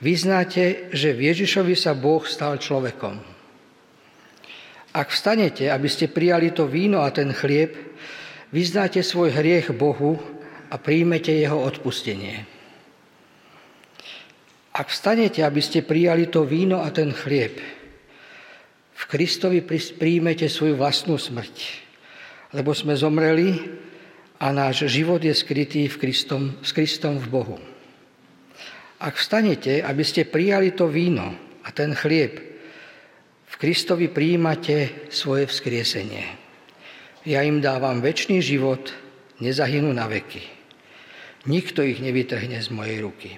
[0.00, 3.36] vyznáte, že v Ježišovi sa Boh stal človekom
[4.98, 7.70] ak vstanete, aby ste prijali to víno a ten chlieb,
[8.54, 10.20] vyznáte svoj hriech Bohu
[10.68, 12.44] a príjmete jeho odpustenie.
[14.72, 17.58] Ak vstanete, aby ste prijali to víno a ten chlieb,
[18.98, 19.64] v Kristovi
[19.98, 21.56] príjmete svoju vlastnú smrť,
[22.54, 23.58] lebo sme zomreli
[24.38, 27.56] a náš život je skrytý v Kristom, s Kristom v Bohu.
[28.98, 32.48] Ak vstanete, aby ste prijali to víno a ten chlieb,
[33.58, 36.37] Kristovi prijímate svoje vzkriesenie.
[37.28, 38.88] Ja im dávam väčší život,
[39.36, 40.40] nezahynú na veky.
[41.44, 43.36] Nikto ich nevytrhne z mojej ruky.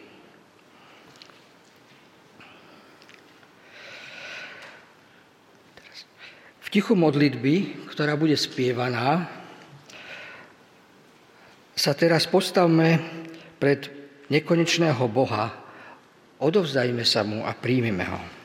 [6.63, 9.27] V tichu modlitby, ktorá bude spievaná,
[11.75, 13.03] sa teraz postavme
[13.59, 13.91] pred
[14.31, 15.51] nekonečného Boha,
[16.39, 18.40] odovzdajme sa mu a príjmeme ho.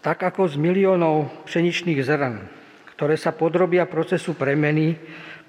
[0.00, 2.40] Tak ako z miliónov pšeničných zrn,
[2.96, 4.96] ktoré sa podrobia procesu premeny,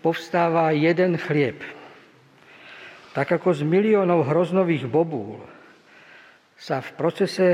[0.04, 1.64] povstáva jeden chlieb.
[3.16, 5.40] Tak ako z miliónov hroznových bobúl
[6.60, 7.48] sa v procese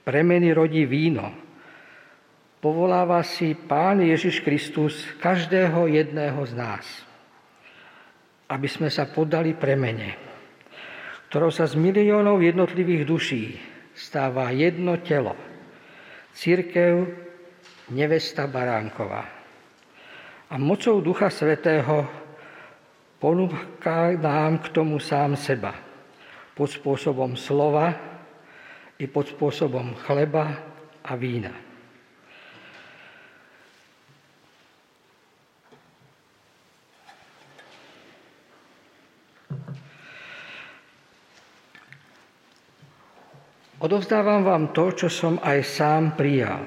[0.00, 1.28] premeny rodí víno,
[2.64, 6.84] povoláva si Pán Ježiš Kristus každého jedného z nás,
[8.48, 10.16] aby sme sa podali premene,
[11.28, 13.44] ktorou sa z miliónov jednotlivých duší
[13.92, 15.36] stáva jedno telo–
[16.34, 17.06] Církev
[17.94, 19.22] nevesta Baránková.
[20.50, 22.06] A mocou Ducha Svetého
[23.22, 25.78] ponúka nám k tomu sám seba.
[26.54, 27.94] Pod spôsobom slova
[28.98, 30.58] i pod spôsobom chleba
[31.06, 31.73] a vína.
[43.84, 46.64] Odovzdávam vám to, čo som aj sám prijal.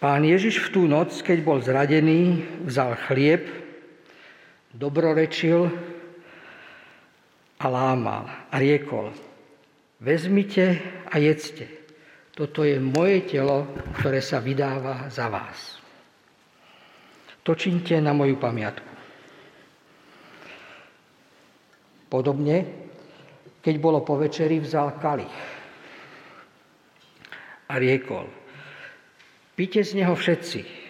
[0.00, 3.44] Pán Ježiš v tú noc, keď bol zradený, vzal chlieb,
[4.72, 5.68] dobrorečil
[7.60, 9.12] a lámal a riekol,
[10.00, 10.80] vezmite
[11.12, 11.68] a jedzte.
[12.32, 13.68] Toto je moje telo,
[14.00, 15.76] ktoré sa vydáva za vás.
[17.44, 18.92] To činte na moju pamiatku.
[22.08, 22.56] Podobne,
[23.60, 25.60] keď bolo po večeri, vzal kalich
[27.72, 28.28] a riekol,
[29.56, 30.84] píte z neho všetci.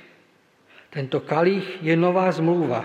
[0.91, 2.83] Tento kalich je nová zmluva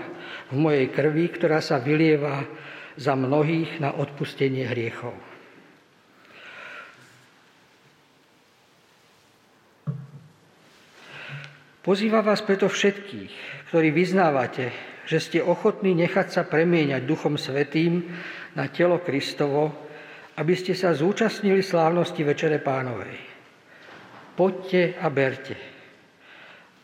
[0.48, 2.46] v mojej krvi, ktorá sa vylieva
[2.94, 5.12] za mnohých na odpustenie hriechov.
[11.84, 13.32] Pozýva vás preto všetkých,
[13.72, 14.72] ktorí vyznávate,
[15.08, 18.12] že ste ochotní nechať sa premieňať Duchom Svetým
[18.52, 19.72] na telo Kristovo,
[20.36, 23.27] aby ste sa zúčastnili slávnosti Večere Pánovej
[24.38, 25.58] poďte a berte,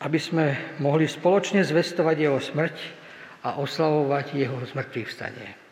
[0.02, 2.76] aby sme mohli spoločne zvestovať jeho smrť
[3.46, 5.63] a oslavovať jeho zmrtvých vstanie.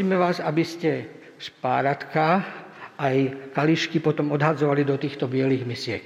[0.00, 0.90] Prosíme vás, aby ste
[1.36, 2.40] špáratka
[2.96, 3.16] aj
[3.52, 6.00] kališky potom odhadzovali do týchto bielých misiek,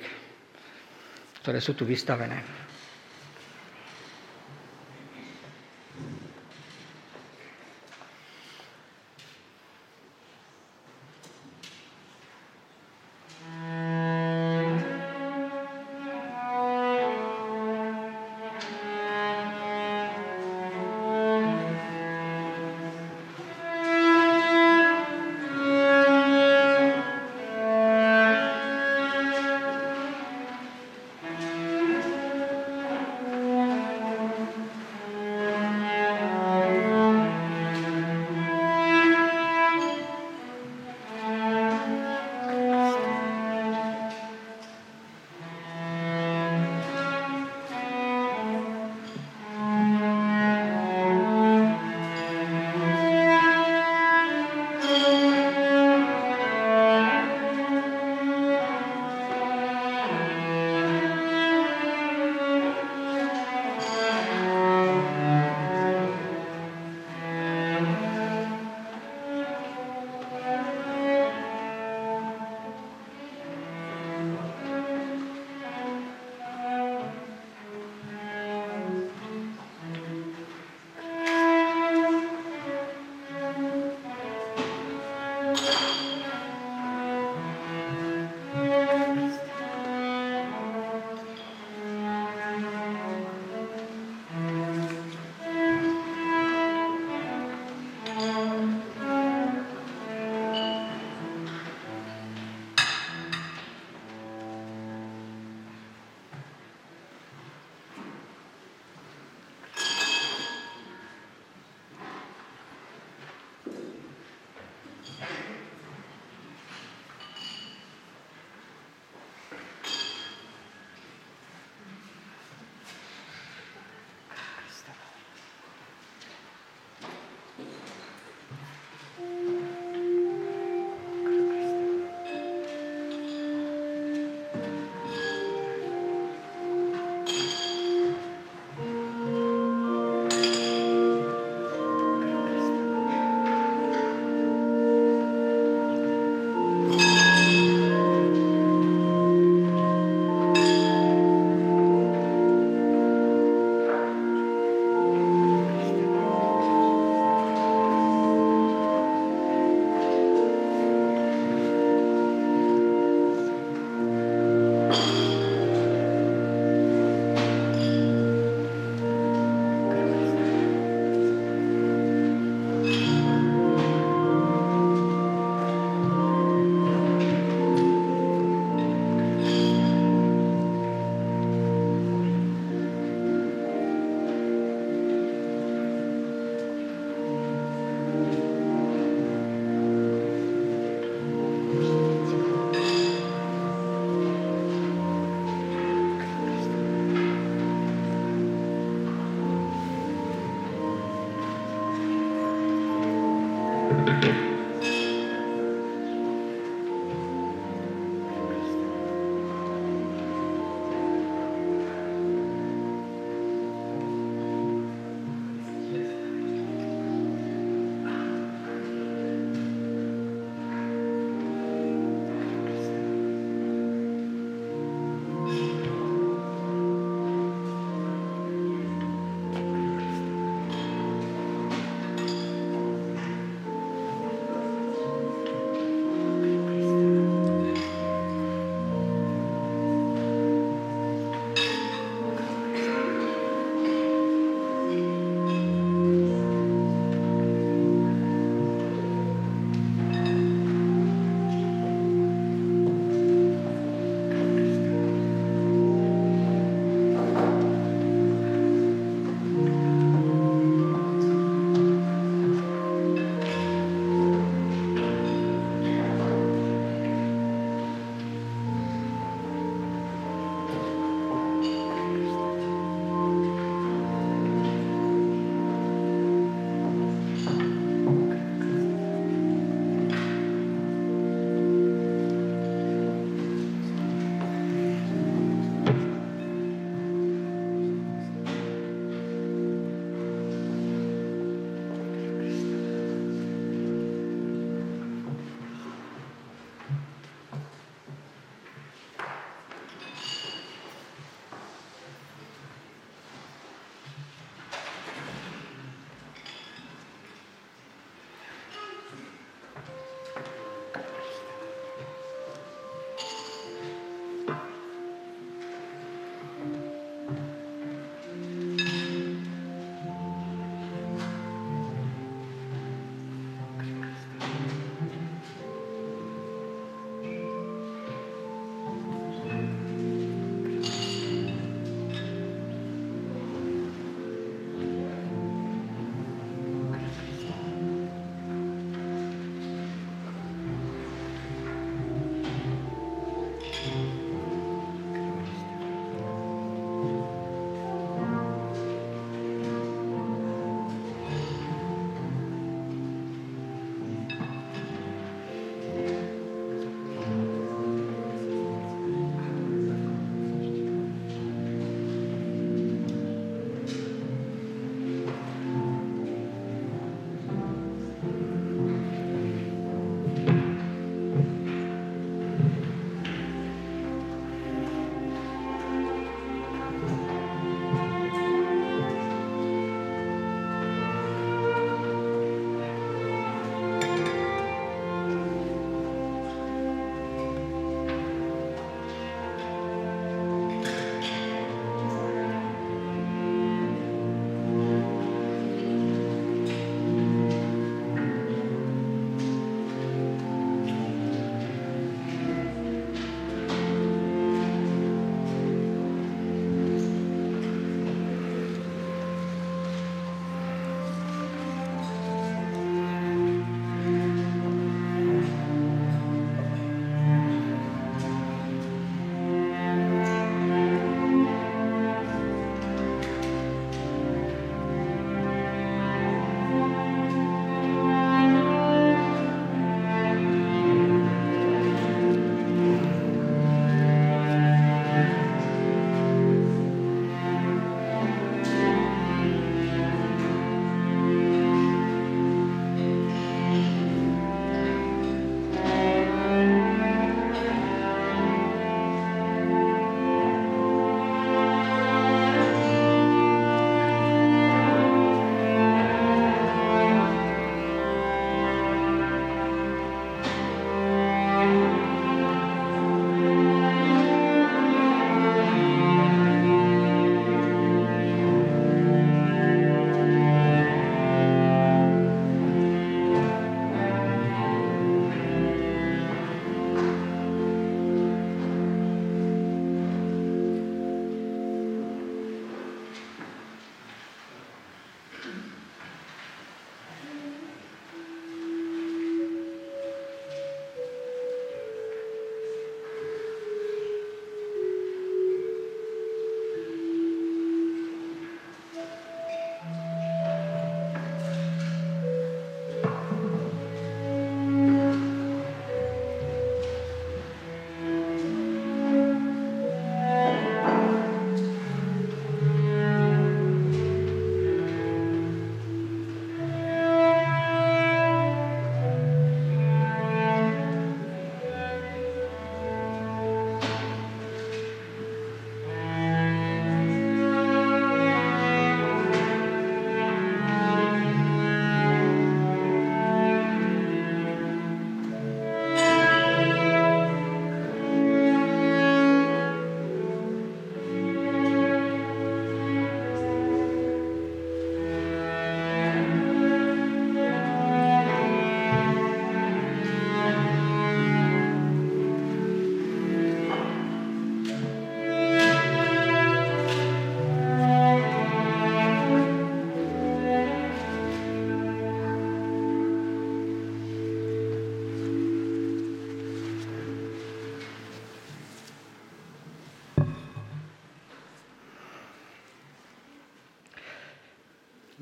[1.39, 2.43] ktoré sú tu vystavené.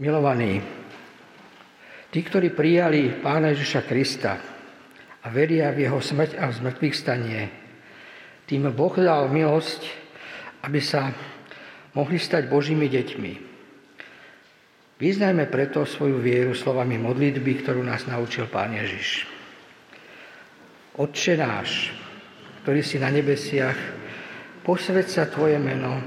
[0.03, 0.59] Milovaní,
[2.11, 4.35] tí, ktorí prijali Pána Ježiša Krista
[5.23, 7.41] a veria v Jeho smrť a v zmrtvých stanie,
[8.51, 9.87] tým Boh dal milosť,
[10.67, 11.15] aby sa
[11.95, 13.33] mohli stať Božími deťmi.
[14.99, 19.31] Vyznajme preto svoju vieru slovami modlitby, ktorú nás naučil Pán Ježiš.
[20.99, 21.95] Otče náš,
[22.67, 23.79] ktorý si na nebesiach,
[24.67, 26.03] posved sa Tvoje meno,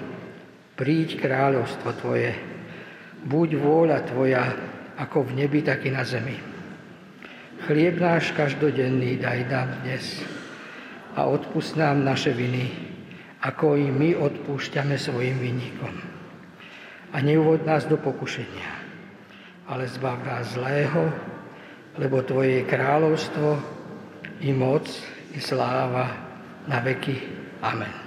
[0.76, 2.55] príď kráľovstvo Tvoje,
[3.26, 4.46] buď vôľa Tvoja,
[4.96, 6.38] ako v nebi, tak i na zemi.
[7.66, 10.22] Chlieb náš každodenný daj nám dnes
[11.18, 12.70] a odpust nám naše viny,
[13.42, 15.94] ako i my odpúšťame svojim vinníkom.
[17.16, 18.70] A neuvod nás do pokušenia,
[19.66, 21.10] ale zbav nás zlého,
[21.98, 23.50] lebo Tvoje je kráľovstvo,
[24.44, 24.86] i moc,
[25.32, 26.12] i sláva
[26.68, 27.18] na veky.
[27.64, 28.05] Amen.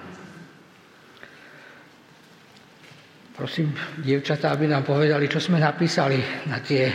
[3.38, 3.70] Prosím,
[4.02, 6.18] dievčatá, aby nám povedali, čo sme napísali
[6.50, 6.94] na tie e,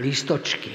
[0.00, 0.72] lístočky.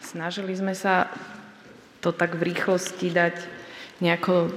[0.00, 1.12] Snažili sme sa
[2.00, 3.36] to tak v rýchlosti dať
[4.00, 4.48] nejako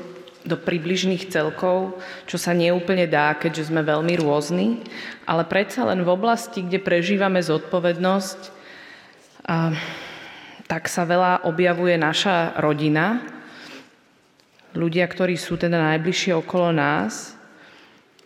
[0.44, 4.84] do približných celkov, čo sa neúplne dá, keďže sme veľmi rôzni,
[5.24, 8.40] ale predsa len v oblasti, kde prežívame zodpovednosť,
[9.48, 9.72] a,
[10.68, 13.24] tak sa veľa objavuje naša rodina,
[14.76, 17.38] ľudia, ktorí sú teda najbližšie okolo nás.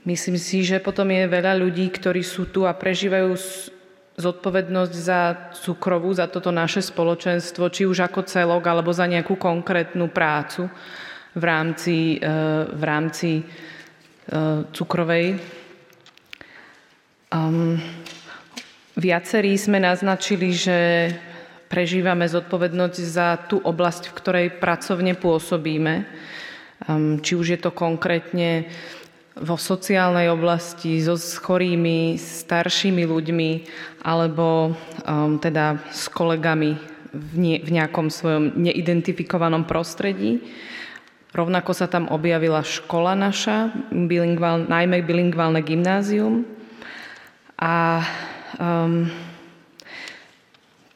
[0.08, 3.36] Myslím si, že potom je veľa ľudí, ktorí sú tu a prežívajú
[4.18, 10.10] zodpovednosť za cukrovú, za toto naše spoločenstvo, či už ako celok, alebo za nejakú konkrétnu
[10.10, 10.72] prácu
[11.38, 12.30] v rámci, e,
[12.66, 13.44] v rámci e,
[14.74, 15.38] cukrovej.
[17.28, 17.78] Um,
[18.98, 21.12] viacerí sme naznačili, že
[21.68, 26.08] prežívame zodpovednosť za tú oblasť, v ktorej pracovne pôsobíme.
[26.88, 28.66] Um, či už je to konkrétne
[29.38, 33.52] vo sociálnej oblasti so chorými, staršími ľuďmi
[34.02, 34.74] alebo
[35.06, 36.74] um, teda s kolegami
[37.14, 40.42] v, nie, v nejakom svojom neidentifikovanom prostredí.
[41.36, 46.48] Rovnako sa tam objavila škola naša, bilingvál, najmä bilingválne gymnázium.
[47.60, 48.00] A
[48.56, 49.12] um,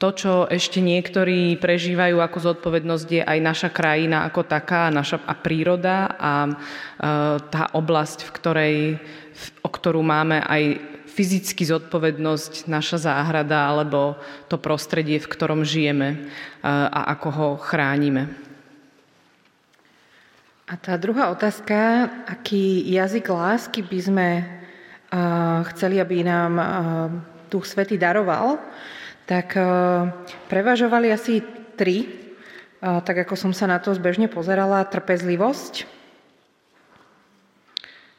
[0.01, 5.35] to, čo ešte niektorí prežívajú ako zodpovednosť, je aj naša krajina ako taká, naša a
[5.37, 6.55] príroda a uh,
[7.51, 8.75] tá oblasť, v ktorej,
[9.61, 10.79] o ktorú máme aj
[11.11, 14.17] fyzicky zodpovednosť, naša záhrada alebo
[14.47, 18.50] to prostredie, v ktorom žijeme uh, a ako ho chránime.
[20.71, 26.65] A tá druhá otázka, aký jazyk lásky by sme uh, chceli, aby nám uh,
[27.51, 28.55] Duch Svety daroval,
[29.27, 30.07] tak uh,
[30.47, 31.43] prevažovali asi
[31.75, 32.07] tri,
[32.81, 35.85] tak ako som sa na to zbežne pozerala, trpezlivosť,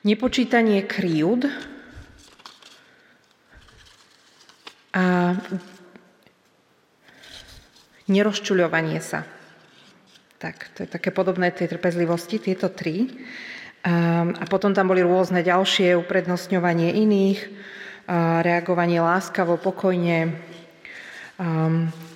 [0.07, 1.51] nepočítanie kríud
[4.95, 5.35] a
[8.07, 9.27] nerozčuľovanie sa.
[10.43, 13.07] Tak, to je také podobné tej trpezlivosti, tieto tri.
[13.87, 17.41] A potom tam boli rôzne ďalšie, uprednostňovanie iných,
[18.43, 20.35] reagovanie láskavo, pokojne,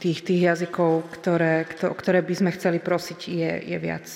[0.02, 4.06] tých, tých jazykov, ktoré, ktoré by sme chceli prosiť, je, je viac.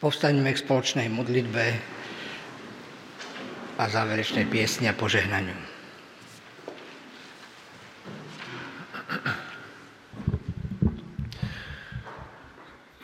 [0.00, 1.64] Povstaňme k spoločnej modlitbe
[3.76, 5.52] a záverečnej piesni a požehnaniu.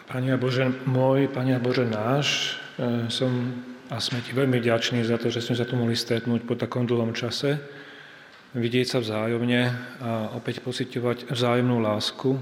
[0.08, 3.52] Pane Bože môj, Pane Bože náš, e, som
[3.92, 6.88] a sme Ti veľmi vďační za to, že sme sa tu mohli stretnúť po takom
[6.88, 7.60] dlhom čase,
[8.56, 9.62] vidieť sa vzájomne
[10.00, 12.40] a opäť pocitovať vzájomnú lásku.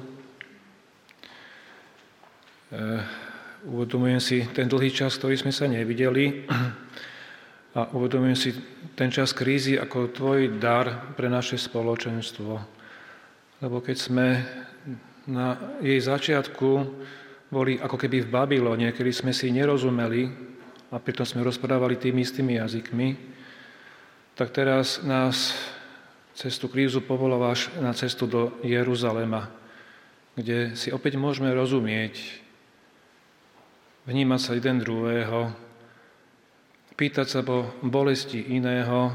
[2.71, 3.24] E,
[3.65, 6.45] Uvedomujem si ten dlhý čas, ktorý sme sa nevideli
[7.73, 8.53] a uvedomujem si
[8.93, 12.61] ten čas krízy ako tvoj dar pre naše spoločenstvo.
[13.65, 14.45] Lebo keď sme
[15.25, 16.69] na jej začiatku
[17.49, 20.29] boli ako keby v Babylone, kedy sme si nerozumeli
[20.93, 23.09] a pritom sme rozprávali tými istými jazykmi,
[24.37, 25.57] tak teraz nás
[26.37, 29.49] cez tú krízu povolávaš na cestu do Jeruzalema,
[30.37, 32.44] kde si opäť môžeme rozumieť
[34.05, 35.53] vnímať sa jeden druhého,
[36.95, 39.11] pýtať sa po bolesti iného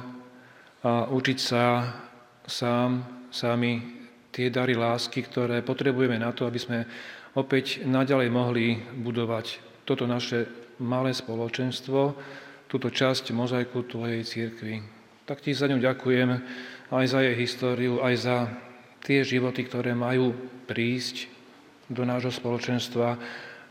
[0.83, 1.63] a učiť sa
[2.49, 3.79] sám, sami
[4.33, 6.79] tie dary lásky, ktoré potrebujeme na to, aby sme
[7.37, 8.67] opäť naďalej mohli
[8.97, 10.49] budovať toto naše
[10.81, 12.13] malé spoločenstvo,
[12.69, 14.81] túto časť mozaiku Tvojej církvy.
[15.25, 16.29] Tak Ti za ňu ďakujem
[16.89, 18.37] aj za jej históriu, aj za
[19.05, 20.33] tie životy, ktoré majú
[20.65, 21.29] prísť
[21.89, 23.17] do nášho spoločenstva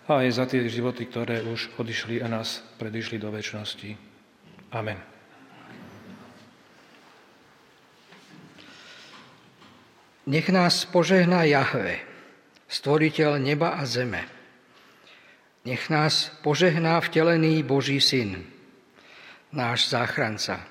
[0.09, 3.93] a aj za tie životy, ktoré už odišli a nás predišli do väčšnosti.
[4.73, 4.97] Amen.
[10.29, 12.01] Nech nás požehná Jahve,
[12.69, 14.25] stvoriteľ neba a zeme.
[15.65, 18.45] Nech nás požehná vtelený Boží syn,
[19.53, 20.65] náš záchranca.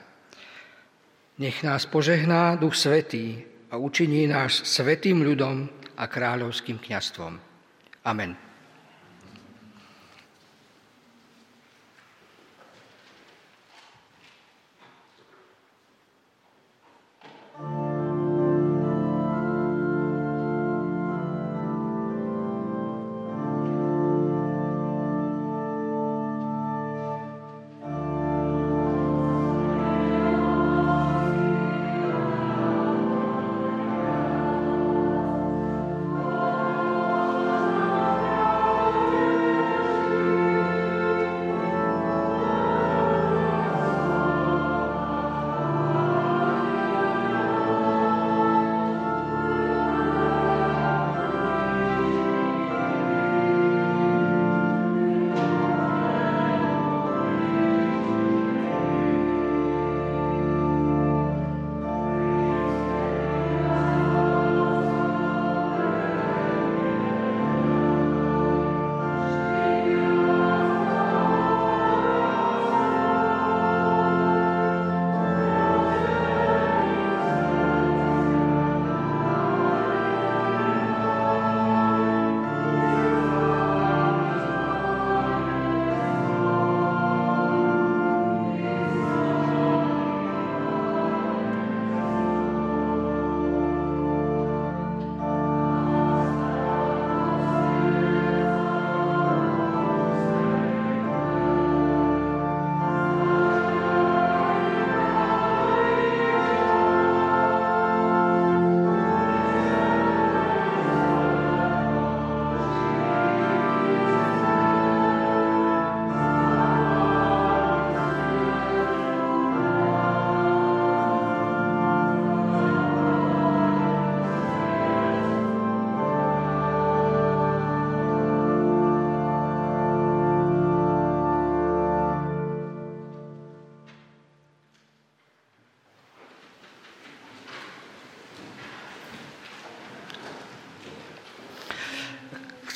[1.37, 7.37] Nech nás požehná Duch Svetý a učiní nás svetým ľudom a kráľovským kňastvom.
[8.05, 8.46] Amen.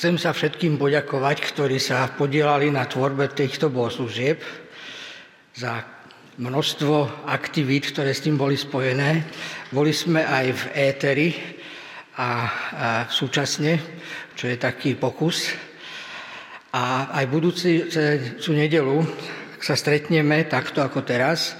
[0.02, 4.34] Chcem sa všetkým poďakovať, ktorí sa podielali na tvorbe týchto bohoslúžieb
[5.54, 5.78] za
[6.42, 9.22] množstvo aktivít, ktoré s tým boli spojené.
[9.70, 11.28] Boli sme aj v éteri
[12.18, 12.50] a,
[13.06, 13.78] súčasne,
[14.34, 15.54] čo je taký pokus.
[16.74, 17.86] A aj budúci
[18.42, 19.06] sú nedelu
[19.62, 21.54] sa stretneme takto ako teraz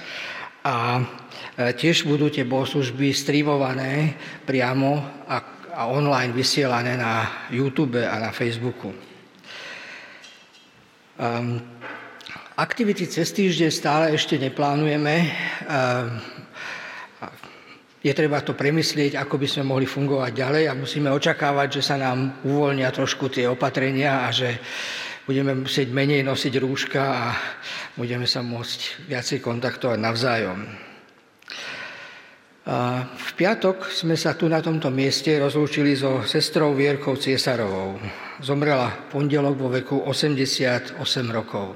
[0.67, 1.03] a e,
[1.79, 8.93] tiež budú tie bohoslužby streamované priamo a a online vysielané na YouTube a na Facebooku.
[11.17, 11.57] Um,
[12.57, 15.15] aktivity cez týždeň stále ešte neplánujeme.
[15.65, 16.21] Um,
[18.03, 21.95] je treba to premyslieť, ako by sme mohli fungovať ďalej a musíme očakávať, že sa
[21.97, 24.59] nám uvoľnia trošku tie opatrenia a že
[25.23, 27.25] budeme musieť menej nosiť rúška a
[27.95, 30.92] budeme sa môcť viacej kontaktovať navzájom.
[32.63, 37.99] V piatok sme sa tu na tomto mieste rozlúčili so sestrou Vierkou Ciesarovou.
[38.39, 40.95] Zomrela pondelok vo veku 88
[41.27, 41.75] rokov.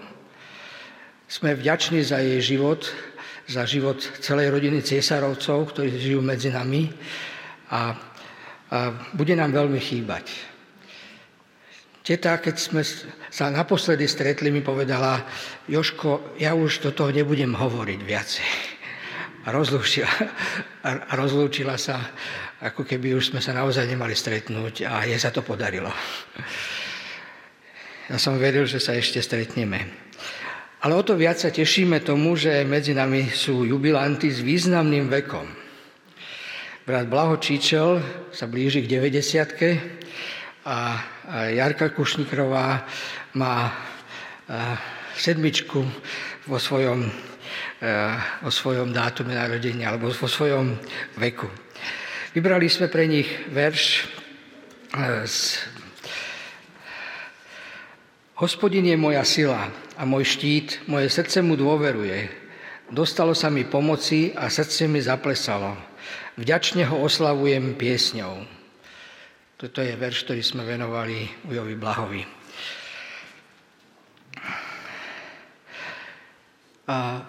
[1.28, 2.88] Sme vďační za jej život,
[3.52, 6.88] za život celej rodiny Ciesarovcov, ktorí žijú medzi nami
[7.68, 7.92] a,
[8.72, 8.80] a
[9.12, 10.32] bude nám veľmi chýbať.
[12.00, 12.88] Teta, keď sme
[13.28, 15.28] sa naposledy stretli, mi povedala,
[15.68, 18.77] Joško, ja už do toho nebudem hovoriť viacej
[19.48, 20.12] a rozlúčila,
[20.84, 22.12] a rozlúčila sa,
[22.60, 25.88] ako keby už sme sa naozaj nemali stretnúť a jej sa to podarilo.
[28.12, 29.88] Ja som veril, že sa ešte stretneme.
[30.84, 35.48] Ale o to viac sa tešíme tomu, že medzi nami sú jubilanty s významným vekom.
[36.84, 38.04] Brat Blaho Číčel
[38.36, 41.00] sa blíži k 90 a
[41.56, 42.84] Jarka Kušnikrová
[43.36, 43.72] má
[45.16, 45.84] sedmičku
[46.48, 47.12] vo svojom
[48.44, 50.78] o svojom dátume narodenia alebo vo svojom
[51.18, 51.46] veku.
[52.38, 54.06] Vybrali sme pre nich verš
[54.94, 55.66] eh, z
[58.38, 62.30] Hospodin je moja sila a môj štít, moje srdce mu dôveruje.
[62.94, 65.74] Dostalo sa mi pomoci a srdce mi zaplesalo.
[66.38, 68.46] Vďačne ho oslavujem piesňou.
[69.58, 72.22] Toto je verš, ktorý sme venovali Ujovi Blahovi.
[76.86, 77.26] A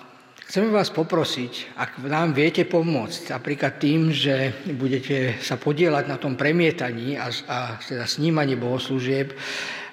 [0.49, 6.41] Chceme vás poprosiť, ak nám viete pomôcť, napríklad tým, že budete sa podielať na tom
[6.41, 9.37] premietaní a, a teda snímaní bohoslúžieb,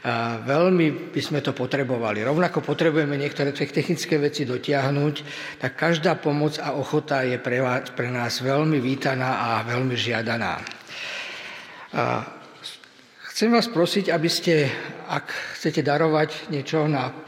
[0.07, 2.23] a veľmi by sme to potrebovali.
[2.23, 5.15] Rovnako potrebujeme niektoré technické veci dotiahnuť,
[5.59, 10.63] tak každá pomoc a ochota je pre, vás, pre nás veľmi vítaná a veľmi žiadaná.
[11.99, 12.23] A
[13.27, 14.71] chcem vás prosiť, aby ste,
[15.11, 17.24] ak chcete darovať niečo na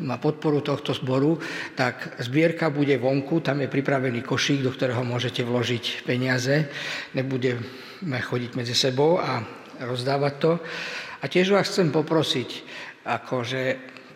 [0.00, 1.38] na podporu tohto zboru,
[1.76, 6.68] tak zbierka bude vonku, tam je pripravený košík, do ktorého môžete vložiť peniaze.
[7.16, 9.42] Nebudeme chodiť medzi sebou a
[9.80, 10.52] rozdávať to.
[11.20, 12.64] A tiež vás chcem poprosiť,
[13.04, 13.62] akože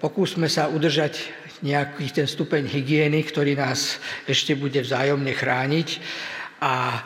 [0.01, 5.89] pokúsme sa udržať nejaký ten stupeň hygieny, ktorý nás ešte bude vzájomne chrániť
[6.61, 7.05] a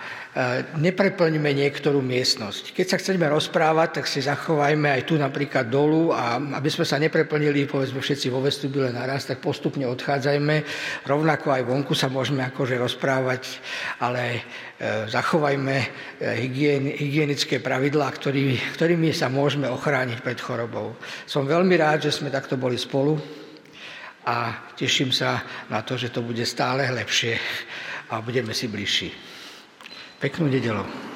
[0.79, 2.71] nepreplňme niektorú miestnosť.
[2.71, 6.95] Keď sa chceme rozprávať, tak si zachovajme aj tu napríklad dolu a aby sme sa
[7.03, 10.57] nepreplnili, povedzme všetci vo vestibule naraz, tak postupne odchádzajme.
[11.11, 13.59] Rovnako aj vonku sa môžeme akože rozprávať,
[13.99, 14.41] ale e,
[15.11, 15.87] zachovajme e,
[16.47, 20.95] hygien, hygienické pravidlá, ktorý, ktorými sa môžeme ochrániť pred chorobou.
[21.27, 23.19] Som veľmi rád, že sme takto boli spolu
[24.23, 27.35] a teším sa na to, že to bude stále lepšie
[28.15, 29.28] a budeme si bližší.
[30.19, 31.08] Peknú nedelu.